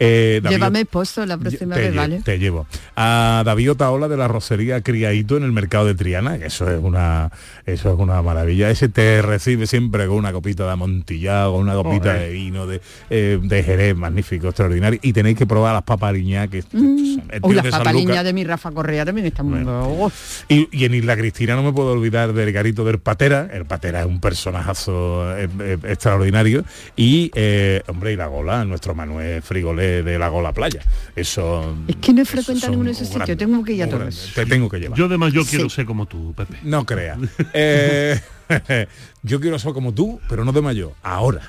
[0.04, 2.22] Eh, David- Llévame esposo la próxima te, vez, ¿vale?
[2.22, 2.66] te llevo.
[2.98, 6.80] A David Otaola de la Rocería Criadito en el mercado de Triana, que eso es
[6.84, 7.32] una
[7.66, 8.70] eso es una maravilla.
[8.72, 12.20] Ese te recibe siempre con una copita de amontillado, con una copita Joder.
[12.20, 15.00] de vino, de, eh, de Jerez, magnífico, extraordinario.
[15.04, 17.20] Y tenéis que probar las papariñas que Mm.
[17.64, 17.84] De San
[18.26, 19.64] de mi Rafa Correa también está muy...
[19.68, 20.12] Oh,
[20.48, 23.50] y, y en Isla Cristina no me puedo olvidar del Garito del Patera.
[23.52, 26.64] El Patera es un personajazo eh, eh, extraordinario.
[26.96, 30.82] Y, eh, hombre, y la Gola, nuestro Manuel Frigolé de la Gola Playa.
[31.16, 31.76] Eso...
[31.88, 34.32] Es que no he frecuentado ninguno de esos sitios, tengo que ir a todos.
[34.36, 34.98] Te tengo que llevar.
[34.98, 35.56] Yo además yo Sí.
[35.58, 36.58] quiero ser como tú, Pepe.
[36.64, 37.18] No creas.
[37.54, 38.20] Eh,
[39.24, 40.94] yo quiero ser como tú, pero no de mayor.
[41.04, 41.42] Ahora.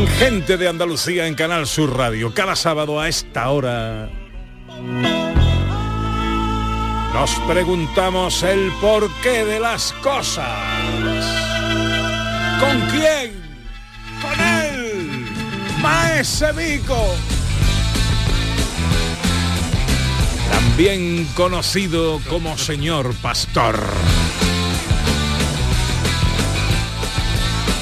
[0.00, 4.08] En Gente de Andalucía en Canal Sur Radio, cada sábado a esta hora
[7.12, 10.48] nos preguntamos el porqué de las cosas.
[12.58, 13.42] ¿Con quién?
[14.22, 15.26] Con él,
[15.82, 17.14] Maese Vico.
[20.50, 23.78] También conocido como señor pastor.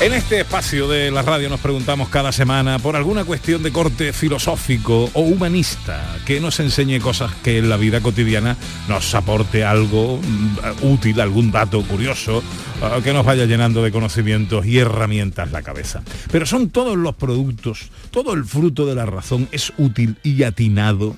[0.01, 4.13] En este espacio de la radio nos preguntamos cada semana por alguna cuestión de corte
[4.13, 8.57] filosófico o humanista que nos enseñe cosas que en la vida cotidiana
[8.89, 12.45] nos aporte algo mm, útil, algún dato curioso,
[12.81, 16.03] ah, que nos vaya llenando de conocimientos y herramientas la cabeza.
[16.31, 21.17] Pero son todos los productos, todo el fruto de la razón es útil y atinado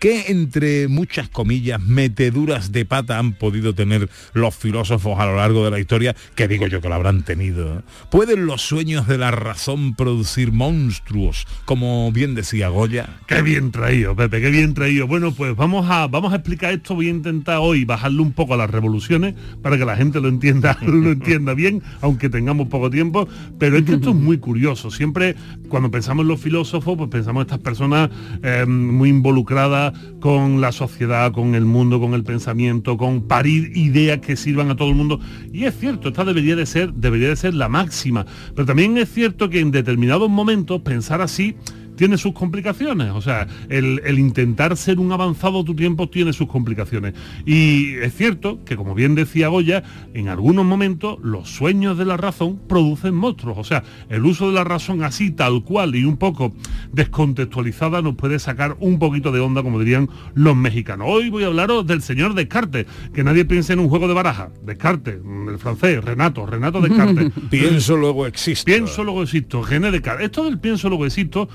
[0.00, 5.62] ¿Qué, entre muchas comillas, meteduras de pata han podido tener los filósofos a lo largo
[5.62, 6.16] de la historia?
[6.34, 7.82] Que digo yo que lo habrán tenido.
[8.10, 13.18] ¿Pueden los sueños de la razón producir monstruos, como bien decía Goya?
[13.26, 15.06] Qué bien traído, Pepe, qué bien traído.
[15.06, 16.94] Bueno, pues vamos a, vamos a explicar esto.
[16.94, 20.28] Voy a intentar hoy bajarle un poco a las revoluciones para que la gente lo
[20.28, 23.28] entienda, lo entienda bien, aunque tengamos poco tiempo.
[23.58, 24.90] Pero es que esto es muy curioso.
[24.90, 25.36] Siempre
[25.68, 28.08] cuando pensamos en los filósofos, pues pensamos en estas personas
[28.42, 29.89] eh, muy involucradas
[30.20, 34.76] con la sociedad, con el mundo, con el pensamiento, con parir ideas que sirvan a
[34.76, 35.20] todo el mundo.
[35.52, 38.26] Y es cierto, esta debería de ser, debería de ser la máxima.
[38.54, 41.56] Pero también es cierto que en determinados momentos pensar así
[42.00, 43.10] tiene sus complicaciones.
[43.10, 47.12] O sea, el, el intentar ser un avanzado a tu tiempo tiene sus complicaciones.
[47.44, 49.82] Y es cierto que, como bien decía Goya,
[50.14, 53.58] en algunos momentos los sueños de la razón producen monstruos.
[53.58, 56.54] O sea, el uso de la razón así, tal cual y un poco
[56.90, 61.06] descontextualizada nos puede sacar un poquito de onda, como dirían los mexicanos.
[61.06, 64.48] Hoy voy a hablaros del señor Descartes, que nadie piense en un juego de baraja.
[64.64, 67.30] Descartes, el francés, Renato, Renato Descartes.
[67.50, 68.64] Pienso luego existo.
[68.64, 70.24] Pienso luego existo, René Descartes.
[70.24, 71.46] Esto del pienso luego existo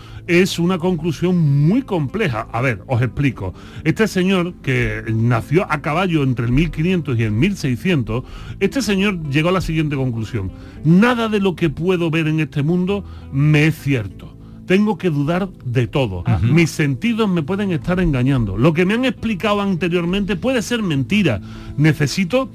[0.41, 2.47] es una conclusión muy compleja.
[2.51, 3.53] A ver, os explico.
[3.83, 8.23] Este señor que nació a caballo entre el 1500 y el 1600,
[8.59, 10.51] este señor llegó a la siguiente conclusión.
[10.83, 14.35] Nada de lo que puedo ver en este mundo me es cierto.
[14.65, 16.23] Tengo que dudar de todo.
[16.41, 18.57] Mis sentidos me pueden estar engañando.
[18.57, 21.39] Lo que me han explicado anteriormente puede ser mentira.
[21.77, 22.49] Necesito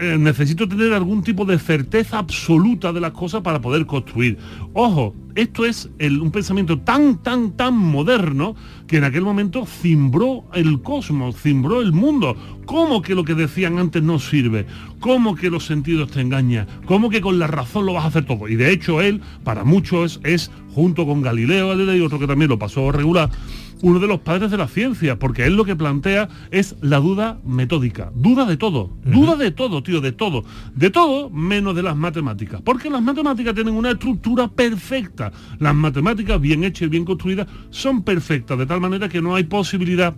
[0.00, 4.38] eh, necesito tener algún tipo de certeza absoluta de las cosas para poder construir.
[4.72, 8.54] Ojo, esto es el- un pensamiento tan, tan, tan moderno
[8.86, 12.36] que en aquel momento cimbró el cosmos, cimbró el mundo.
[12.66, 14.66] ¿Cómo que lo que decían antes no sirve?
[15.00, 16.66] ¿Cómo que los sentidos te engañan?
[16.86, 18.48] ¿Cómo que con la razón lo vas a hacer todo?
[18.48, 22.58] Y de hecho él, para muchos, es, junto con Galileo Galilei, otro que también lo
[22.58, 23.30] pasó regular,
[23.82, 27.40] uno de los padres de la ciencia, porque él lo que plantea es la duda
[27.44, 28.10] metódica.
[28.14, 30.44] Duda de todo, duda de todo, tío, de todo.
[30.74, 32.62] De todo menos de las matemáticas.
[32.62, 35.32] Porque las matemáticas tienen una estructura perfecta.
[35.58, 39.44] Las matemáticas bien hechas y bien construidas son perfectas, de tal manera que no hay
[39.44, 40.14] posibilidad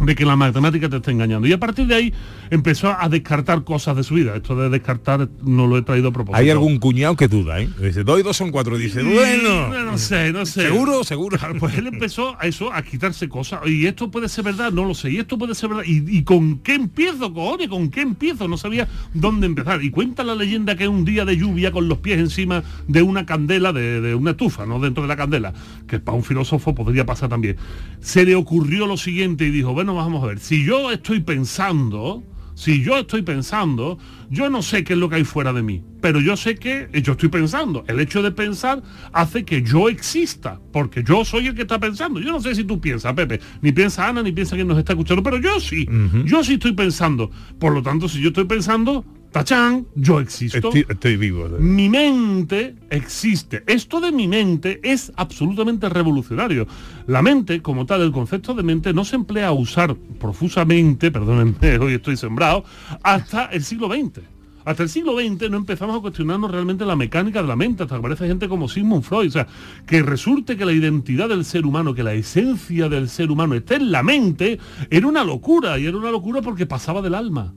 [0.00, 1.46] de que la matemática te está engañando.
[1.46, 2.14] Y a partir de ahí
[2.50, 4.34] empezó a descartar cosas de su vida.
[4.34, 6.38] Esto de descartar no lo he traído a propósito.
[6.38, 7.68] Hay algún cuñado que duda, ¿eh?
[7.80, 8.78] Dice, dos y dos son cuatro.
[8.78, 9.68] Dice, bueno.
[9.68, 10.62] No, no sé, no sé.
[10.62, 11.04] ¿Seguro?
[11.04, 11.38] Seguro.
[11.58, 13.60] Pues él empezó a eso, a quitarse cosas.
[13.66, 15.10] Y esto puede ser verdad, no lo sé.
[15.10, 15.84] Y esto puede ser verdad.
[15.86, 17.68] ¿Y, y con qué empiezo, cojones?
[17.68, 18.48] ¿Con qué empiezo?
[18.48, 19.82] No sabía dónde empezar.
[19.82, 23.26] Y cuenta la leyenda que un día de lluvia con los pies encima de una
[23.26, 25.52] candela, de, de una estufa, no dentro de la candela,
[25.86, 27.56] que para un filósofo podría pasar también.
[28.00, 32.22] Se le ocurrió lo siguiente y dijo, bueno, vamos a ver, si yo estoy pensando,
[32.54, 35.82] si yo estoy pensando, yo no sé qué es lo que hay fuera de mí,
[36.00, 37.84] pero yo sé que yo estoy pensando.
[37.88, 38.82] El hecho de pensar
[39.12, 42.20] hace que yo exista, porque yo soy el que está pensando.
[42.20, 44.92] Yo no sé si tú piensas, Pepe, ni piensa Ana, ni piensa quien nos está
[44.92, 45.88] escuchando, pero yo sí,
[46.24, 47.30] yo sí estoy pensando.
[47.58, 50.58] Por lo tanto, si yo estoy pensando, tachán, yo existo.
[50.58, 51.48] Estoy, estoy vivo.
[51.58, 53.62] Mi mente existe.
[53.66, 56.66] Esto de mi mente es absolutamente revolucionario.
[57.06, 61.78] La mente, como tal, el concepto de mente no se emplea a usar profusamente, perdónenme,
[61.80, 62.64] hoy estoy sembrado,
[63.02, 64.20] hasta el siglo XX.
[64.64, 67.94] Hasta el siglo XX no empezamos a cuestionarnos realmente la mecánica de la mente, hasta
[67.94, 69.28] que aparece gente como Sigmund Freud.
[69.28, 69.46] O sea,
[69.86, 73.76] que resulte que la identidad del ser humano, que la esencia del ser humano esté
[73.76, 74.58] en la mente,
[74.90, 75.78] era una locura.
[75.78, 77.54] Y era una locura porque pasaba del alma.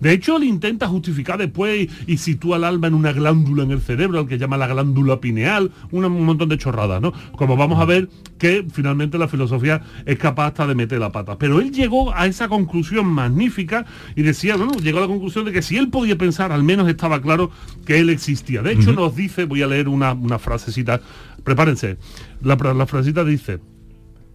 [0.00, 3.70] De hecho, él intenta justificar después y, y sitúa el alma en una glándula en
[3.70, 7.12] el cerebro, al que llama la glándula pineal, un montón de chorradas, ¿no?
[7.36, 11.38] Como vamos a ver que finalmente la filosofía es capaz hasta de meter la pata.
[11.38, 15.52] Pero él llegó a esa conclusión magnífica y decía, bueno, llegó a la conclusión de
[15.52, 17.50] que si él podía pensar, al menos estaba claro
[17.86, 18.62] que él existía.
[18.62, 21.00] De hecho, nos dice, voy a leer una, una frasecita,
[21.42, 21.96] prepárense,
[22.42, 23.60] la, la frasecita dice,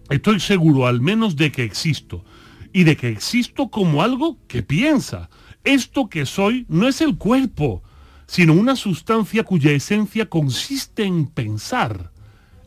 [0.08, 2.24] estoy seguro al menos de que existo
[2.72, 5.28] y de que existo como algo que piensa.
[5.64, 7.82] Esto que soy no es el cuerpo,
[8.26, 12.10] sino una sustancia cuya esencia consiste en pensar.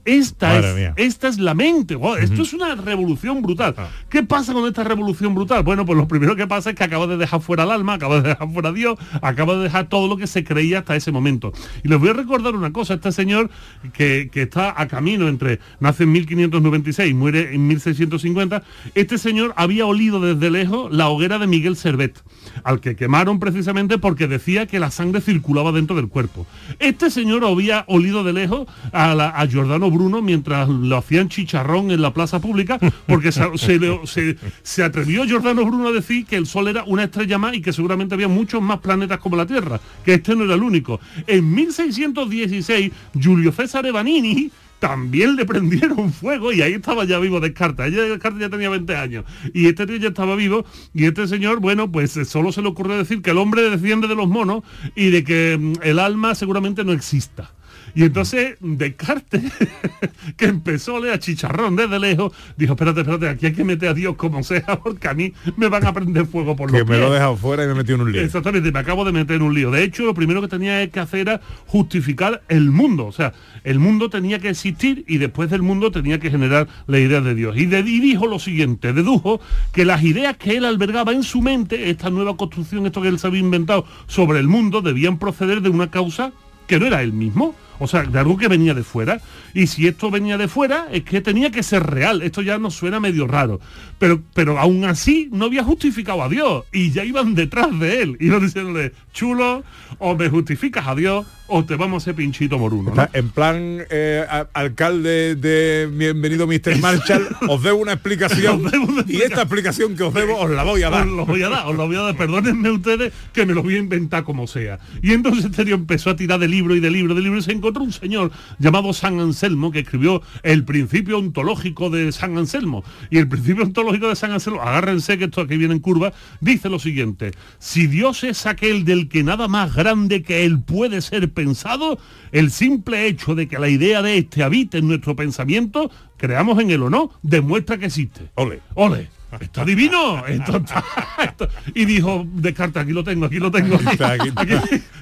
[0.05, 1.95] Esta, es, esta es la mente.
[1.95, 3.73] Wow, Esto es una revolución brutal.
[4.09, 5.63] ¿Qué pasa con esta revolución brutal?
[5.63, 8.19] Bueno, pues lo primero que pasa es que acaba de dejar fuera el alma, acaba
[8.21, 11.13] de dejar fuera a Dios, acaba de dejar todo lo que se creía hasta ese
[11.13, 11.53] momento.
[11.83, 13.49] Y les voy a recordar una cosa, este señor
[13.93, 18.61] que, que está a camino entre, nace en 1596 y muere en 1650,
[18.95, 22.21] este señor había olido desde lejos la hoguera de Miguel Servet,
[22.63, 26.45] al que quemaron precisamente porque decía que la sangre circulaba dentro del cuerpo.
[26.79, 31.91] Este señor había olido de lejos a, la- a Giordano Bruno mientras lo hacían chicharrón
[31.91, 36.25] en la plaza pública, porque se, se le- se- se atrevió Giordano Bruno a decir
[36.25, 39.35] que el Sol era una estrella más y que seguramente había muchos más planetas como
[39.35, 40.99] la Tierra, que este no era el único.
[41.27, 44.51] En 1616, Giulio César Evanini
[44.83, 47.87] también le prendieron fuego y ahí estaba ya vivo Descartes.
[47.87, 49.23] Ella Descartes ya tenía 20 años
[49.53, 52.97] y este tío ya estaba vivo y este señor, bueno, pues solo se le ocurrió
[52.97, 54.63] decir que el hombre desciende de los monos
[54.93, 57.53] y de que mm, el alma seguramente no exista.
[57.95, 59.43] Y entonces Descartes,
[60.37, 63.89] que empezó a leer a chicharrón desde lejos, dijo, espérate, espérate, aquí hay que meter
[63.89, 66.87] a Dios como sea, porque a mí me van a prender fuego por Que los
[66.87, 67.13] me lo he pies".
[67.13, 68.21] dejado fuera y me he metido en un lío.
[68.21, 69.69] Exactamente, me acabo de meter en un lío.
[69.71, 73.05] De hecho, lo primero que tenía que hacer era justificar el mundo.
[73.05, 73.33] O sea,
[73.63, 77.35] el mundo tenía que existir y después del mundo tenía que generar la idea de
[77.35, 77.57] Dios.
[77.57, 79.39] Y, de- y dijo lo siguiente, dedujo
[79.71, 83.19] que las ideas que él albergaba en su mente, esta nueva construcción, esto que él
[83.19, 86.31] se había inventado sobre el mundo, debían proceder de una causa
[86.67, 87.55] que no era él mismo.
[87.79, 89.19] O sea, de algo que venía de fuera.
[89.53, 92.21] Y si esto venía de fuera, es que tenía que ser real.
[92.21, 93.59] Esto ya nos suena medio raro.
[93.99, 96.63] Pero, pero aún así no había justificado a Dios.
[96.71, 98.17] Y ya iban detrás de él.
[98.19, 99.63] Iban diciéndole, chulo,
[99.99, 102.93] o me justificas a Dios, o te vamos a hacer pinchito moruno.
[103.13, 106.79] En plan, eh, a- alcalde de Bienvenido Mr.
[106.79, 108.63] Marshall, os debo una explicación
[109.07, 111.05] y esta explicación que os debo os la voy a dar.
[111.05, 112.15] Os lo voy a dar, os lo voy a dar.
[112.17, 114.79] Perdónenme ustedes que me lo voy a inventar como sea.
[115.01, 117.43] Y entonces este tío empezó a tirar de libro y de libro, de libro, y
[117.43, 122.83] se encontró un señor llamado San Anselmo que escribió el principio ontológico de San Anselmo.
[123.09, 126.11] Y el principio ontológico de San Anselmo, agárrense que esto aquí viene en curva,
[126.41, 127.31] dice lo siguiente.
[127.59, 131.97] Si Dios es aquel del que nada más grande que él puede ser pensado,
[132.33, 136.71] el simple hecho de que la idea de este habite en nuestro pensamiento, creamos en
[136.71, 138.29] él o no, demuestra que existe.
[138.35, 138.59] Ole.
[138.75, 139.22] Ole.
[139.39, 140.25] Está divino.
[140.27, 140.83] Esto está-
[141.23, 143.75] esto- Y dijo Descartes, aquí lo tengo, aquí lo tengo.
[143.75, 144.29] Está aquí.
[144.35, 144.49] Aquí,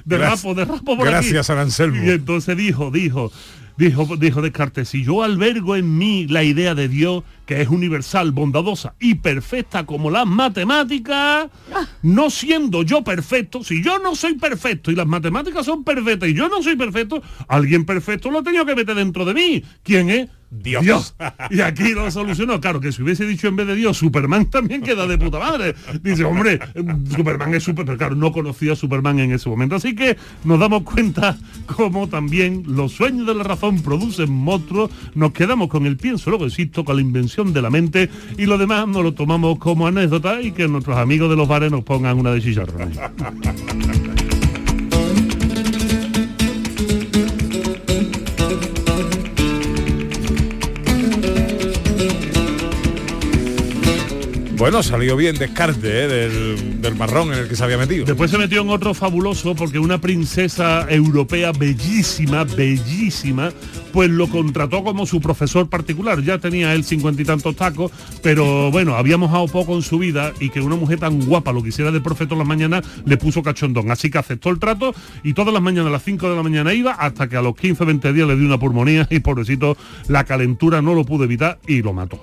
[0.04, 1.60] de Gracias- rapo, de rapo por gracias, aquí.
[1.60, 2.04] Anselmo.
[2.04, 3.32] Y entonces dijo, dijo,
[3.76, 8.32] dijo, dijo Descartes, si yo albergo en mí la idea de Dios, que es universal,
[8.32, 11.48] bondadosa y perfecta como las matemáticas,
[12.02, 16.34] no siendo yo perfecto, si yo no soy perfecto y las matemáticas son perfectas y
[16.34, 19.64] yo no soy perfecto, alguien perfecto lo ha tenido que meter dentro de mí.
[19.82, 20.28] ¿Quién es?
[20.52, 21.14] Dios.
[21.50, 22.60] Y aquí lo solucionó.
[22.60, 25.74] Claro, que si hubiese dicho en vez de Dios, Superman también queda de puta madre.
[26.02, 26.60] Dice, hombre,
[27.16, 29.76] Superman es super, pero claro, no conocía a Superman en ese momento.
[29.76, 31.38] Así que nos damos cuenta
[31.74, 34.90] cómo también los sueños de la razón producen monstruos.
[35.14, 38.58] Nos quedamos con el pienso, luego existo con la invención de la mente y lo
[38.58, 42.18] demás nos lo tomamos como anécdota y que nuestros amigos de los bares nos pongan
[42.18, 42.98] una de chicharrones.
[54.58, 56.06] Bueno, salió bien descarte ¿eh?
[56.06, 58.04] del, del marrón en el que se había metido.
[58.04, 63.50] Después se metió en otro fabuloso porque una princesa europea bellísima, bellísima,
[63.92, 66.22] pues lo contrató como su profesor particular.
[66.22, 70.32] Ya tenía él cincuenta y tantos tacos, pero bueno, había mojado poco en su vida
[70.40, 73.42] y que una mujer tan guapa lo quisiera de profe todas las mañanas, le puso
[73.42, 73.90] cachondón.
[73.90, 76.72] Así que aceptó el trato y todas las mañanas a las 5 de la mañana
[76.74, 79.76] iba hasta que a los 15 o 20 días le dio una pulmonía y pobrecito
[80.08, 82.18] la calentura no lo pudo evitar y lo mató.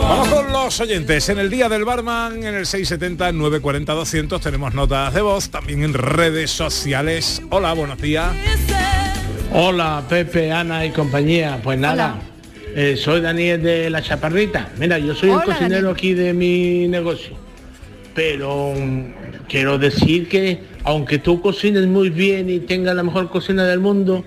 [0.00, 1.28] Vamos con los oyentes.
[1.28, 6.50] En el día del barman, en el 670-940-200 tenemos notas de voz, también en redes
[6.50, 7.42] sociales.
[7.50, 8.32] Hola, buenos días.
[9.52, 11.60] Hola, Pepe, Ana y compañía.
[11.62, 12.18] Pues nada,
[12.74, 14.70] eh, soy Daniel de La Chaparrita.
[14.78, 15.92] Mira, yo soy Hola, el cocinero Daniel.
[15.94, 17.36] aquí de mi negocio.
[18.14, 19.04] Pero mm,
[19.48, 24.24] quiero decir que aunque tú cocines muy bien y tengas la mejor cocina del mundo,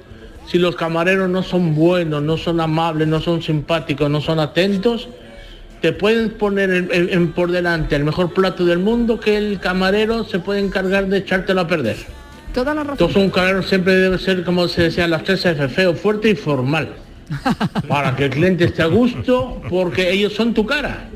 [0.48, 5.10] si los camareros no son buenos, no son amables, no son simpáticos, no son atentos,
[5.84, 10.40] te pueden poner en- por delante el mejor plato del mundo que el camarero se
[10.40, 11.98] puede encargar de echártelo a perder.
[12.54, 12.94] Toda la razón.
[12.94, 16.36] Entonces un camarero siempre debe ser, como se decía, las tres F, feo, fuerte y
[16.36, 16.88] formal.
[17.90, 21.10] Para que el cliente esté a gusto, porque ellos son tu cara.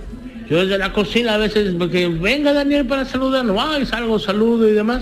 [0.49, 4.74] Yo desde la cocina a veces, porque venga Daniel para saludarnos, ay, salgo, saludo y
[4.74, 5.01] demás,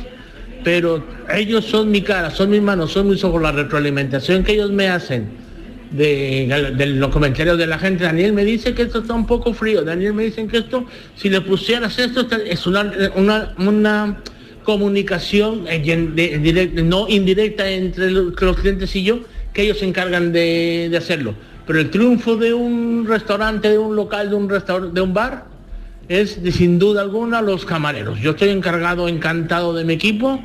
[0.63, 1.03] pero
[1.33, 4.89] ellos son mi cara, son mis manos, son mis ojos, la retroalimentación que ellos me
[4.89, 5.27] hacen
[5.91, 9.83] de, los comentarios de la gente, Daniel me dice que esto está un poco frío,
[9.83, 14.21] Daniel me dicen que esto, si le pusieras esto, es una, una,
[14.63, 19.19] comunicación eh, no indirecta entre los, clientes y yo,
[19.53, 21.35] que ellos se encargan de, de hacerlo.
[21.67, 25.45] Pero el triunfo de un restaurante, de un local, de un de un bar,
[26.07, 28.19] es sin duda alguna los camareros.
[28.19, 30.41] Yo estoy encargado, encantado de mi equipo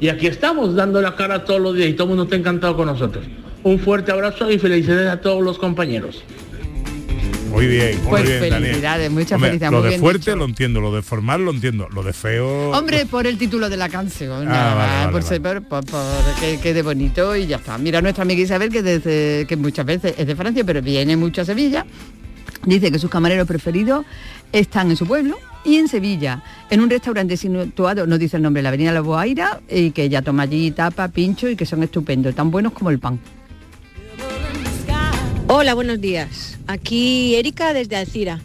[0.00, 2.76] y aquí estamos dando la cara todos los días y todo el mundo está encantado
[2.76, 3.24] con nosotros.
[3.64, 6.24] Un fuerte abrazo y felicidades a todos los compañeros.
[7.50, 8.62] Muy bien, muy Pues bien, Daniel.
[8.62, 10.36] felicidades, muchas Hombre, felicidades, Lo de fuerte dicho.
[10.36, 12.70] lo entiendo, lo de formal lo entiendo, lo de feo.
[12.70, 15.26] Hombre, por el título de la canción, Ah, nada vale, más, vale, por, vale.
[15.28, 15.62] ser-
[16.32, 17.76] por- que quede bonito y ya está.
[17.76, 21.42] Mira, nuestra amiga Isabel, que, desde, que muchas veces es de Francia, pero viene mucho
[21.42, 21.84] a Sevilla,
[22.64, 24.06] dice que sus camareros preferidos
[24.50, 28.62] están en su pueblo y en Sevilla, en un restaurante situado, no dice el nombre,
[28.62, 32.34] la avenida La Boaira, y que ella toma allí tapa, pincho y que son estupendos,
[32.34, 33.20] tan buenos como el pan.
[35.54, 36.56] Hola, buenos días.
[36.66, 38.40] Aquí Erika desde Alcira.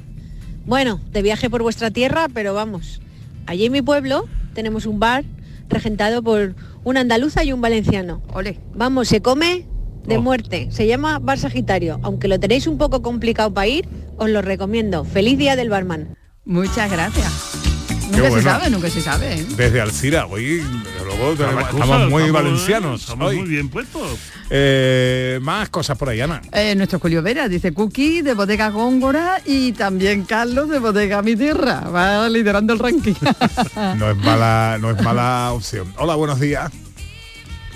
[0.66, 3.00] Bueno, de viaje por vuestra tierra, pero vamos.
[3.46, 5.24] Allí en mi pueblo tenemos un bar
[5.70, 6.54] regentado por
[6.84, 8.22] un andaluza y un valenciano.
[8.34, 8.60] Ole.
[8.76, 10.10] Vamos, se come Oh.
[10.10, 10.68] de muerte.
[10.70, 12.02] Se llama Bar Sagitario.
[12.04, 13.88] Aunque lo tenéis un poco complicado para ir,
[14.18, 15.06] os lo recomiendo.
[15.06, 16.18] Feliz día del barman.
[16.44, 17.67] Muchas gracias.
[18.12, 19.34] Qué Nunca se sabe, nunca se sabe.
[19.34, 19.46] ¿eh?
[19.58, 20.64] Desde Alcira, hoy
[21.06, 23.02] luego tenemos- estamos muy estamos, valencianos.
[23.02, 23.38] estamos hoy.
[23.40, 24.18] muy bien puestos.
[24.50, 26.42] Eh, más cosas por ahí, Ana.
[26.54, 31.36] Eh, nuestro Julio Vera dice Cookie de Bodega Góngora y también Carlos de Bodega Mi
[31.36, 31.82] Tierra.
[31.82, 33.14] Va liderando el ranking.
[33.98, 35.94] No es mala, no es mala opción.
[35.98, 36.72] Hola, buenos días.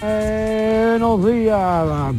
[0.01, 2.15] Buenos días.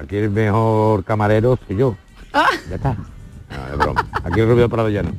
[0.00, 1.96] Aquí el mejor camarero soy yo.
[2.32, 2.48] Ah.
[2.68, 2.94] Ya está.
[2.94, 4.08] No, es broma.
[4.24, 5.12] Aquí el Rubio Prado Llano.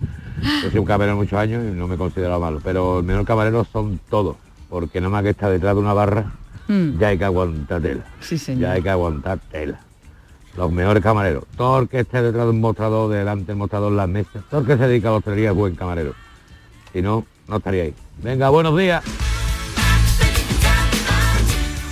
[0.64, 2.60] Yo soy un camarero muchos años y no me considero malo.
[2.64, 4.36] Pero el mejor camarero son todos.
[4.70, 6.32] Porque nada más que está detrás de una barra,
[6.68, 6.98] Mm.
[7.00, 8.04] ya hay que aguantar tela.
[8.22, 8.62] Sí, señor.
[8.64, 9.80] Ya hay que aguantar tela.
[10.58, 11.44] Los mejores camareros.
[11.56, 14.42] Todo el que esté detrás de un mostrador, delante del mostrador, las mesas.
[14.50, 16.14] Todo el que se dedica a la hostelería es buen camarero.
[16.92, 17.94] Si no, no estaría ahí.
[18.24, 19.04] Venga, buenos días.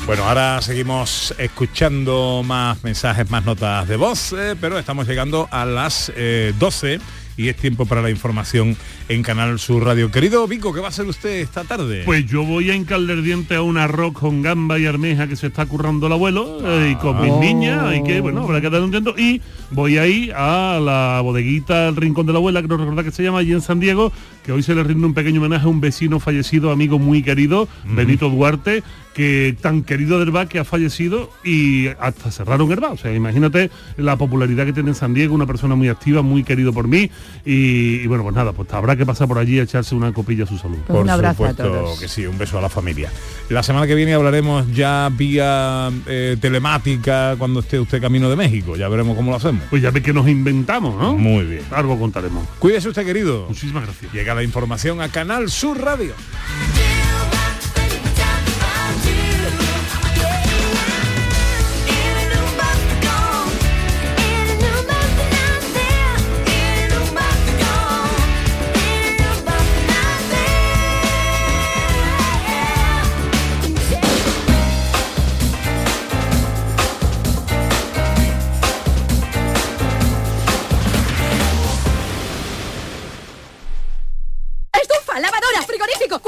[0.06, 5.66] Bueno, ahora seguimos escuchando más mensajes, más notas de voz, eh, pero estamos llegando a
[5.66, 7.00] las eh, 12
[7.38, 8.76] y es tiempo para la información
[9.10, 10.10] en Canal Sur Radio.
[10.12, 12.04] Querido Vico, ¿qué va a hacer usted esta tarde?
[12.06, 15.36] Pues yo voy a hincarle el diente a un arroz con gamba y armeja que
[15.36, 17.40] se está currando el abuelo eh, y con mis Oh.
[17.40, 19.16] niñas, y que bueno, habrá que un tiento.
[19.18, 19.42] Y
[19.72, 23.40] voy ahí a la bodeguita El Rincón de la Abuela, creo recordar que se llama,
[23.40, 24.12] allí en San Diego,
[24.46, 27.68] que hoy se le rinde un pequeño homenaje a un vecino fallecido, amigo muy querido,
[27.86, 28.84] Benito Duarte,
[29.14, 32.94] que tan querido del bar que ha fallecido y hasta cerraron el bar.
[32.94, 36.44] O sea, imagínate la popularidad que tiene en San Diego, una persona muy activa, muy
[36.44, 37.10] querido por mí.
[37.46, 40.44] Y, y bueno, pues nada, pues habrá que pasar por allí a echarse una copilla
[40.44, 40.78] a su salud.
[40.88, 43.12] Por supuesto que sí, un beso a la familia.
[43.50, 48.76] La semana que viene hablaremos ya vía eh, telemática cuando esté usted camino de México.
[48.76, 49.64] Ya veremos cómo lo hacemos.
[49.70, 51.18] Pues ya ve que nos inventamos, ¿no?
[51.18, 51.64] Muy bien.
[51.72, 52.48] Algo contaremos.
[52.60, 53.46] Cuídese usted, querido.
[53.48, 54.12] Muchísimas gracias.
[54.14, 56.14] Llega la información a Canal Sur Radio.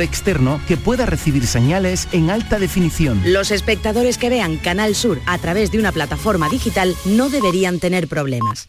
[0.00, 3.20] externo que pueda recibir señales en alta definición.
[3.24, 8.08] Los espectadores que vean Canal Sur a través de una plataforma digital no deberían tener
[8.08, 8.68] problemas.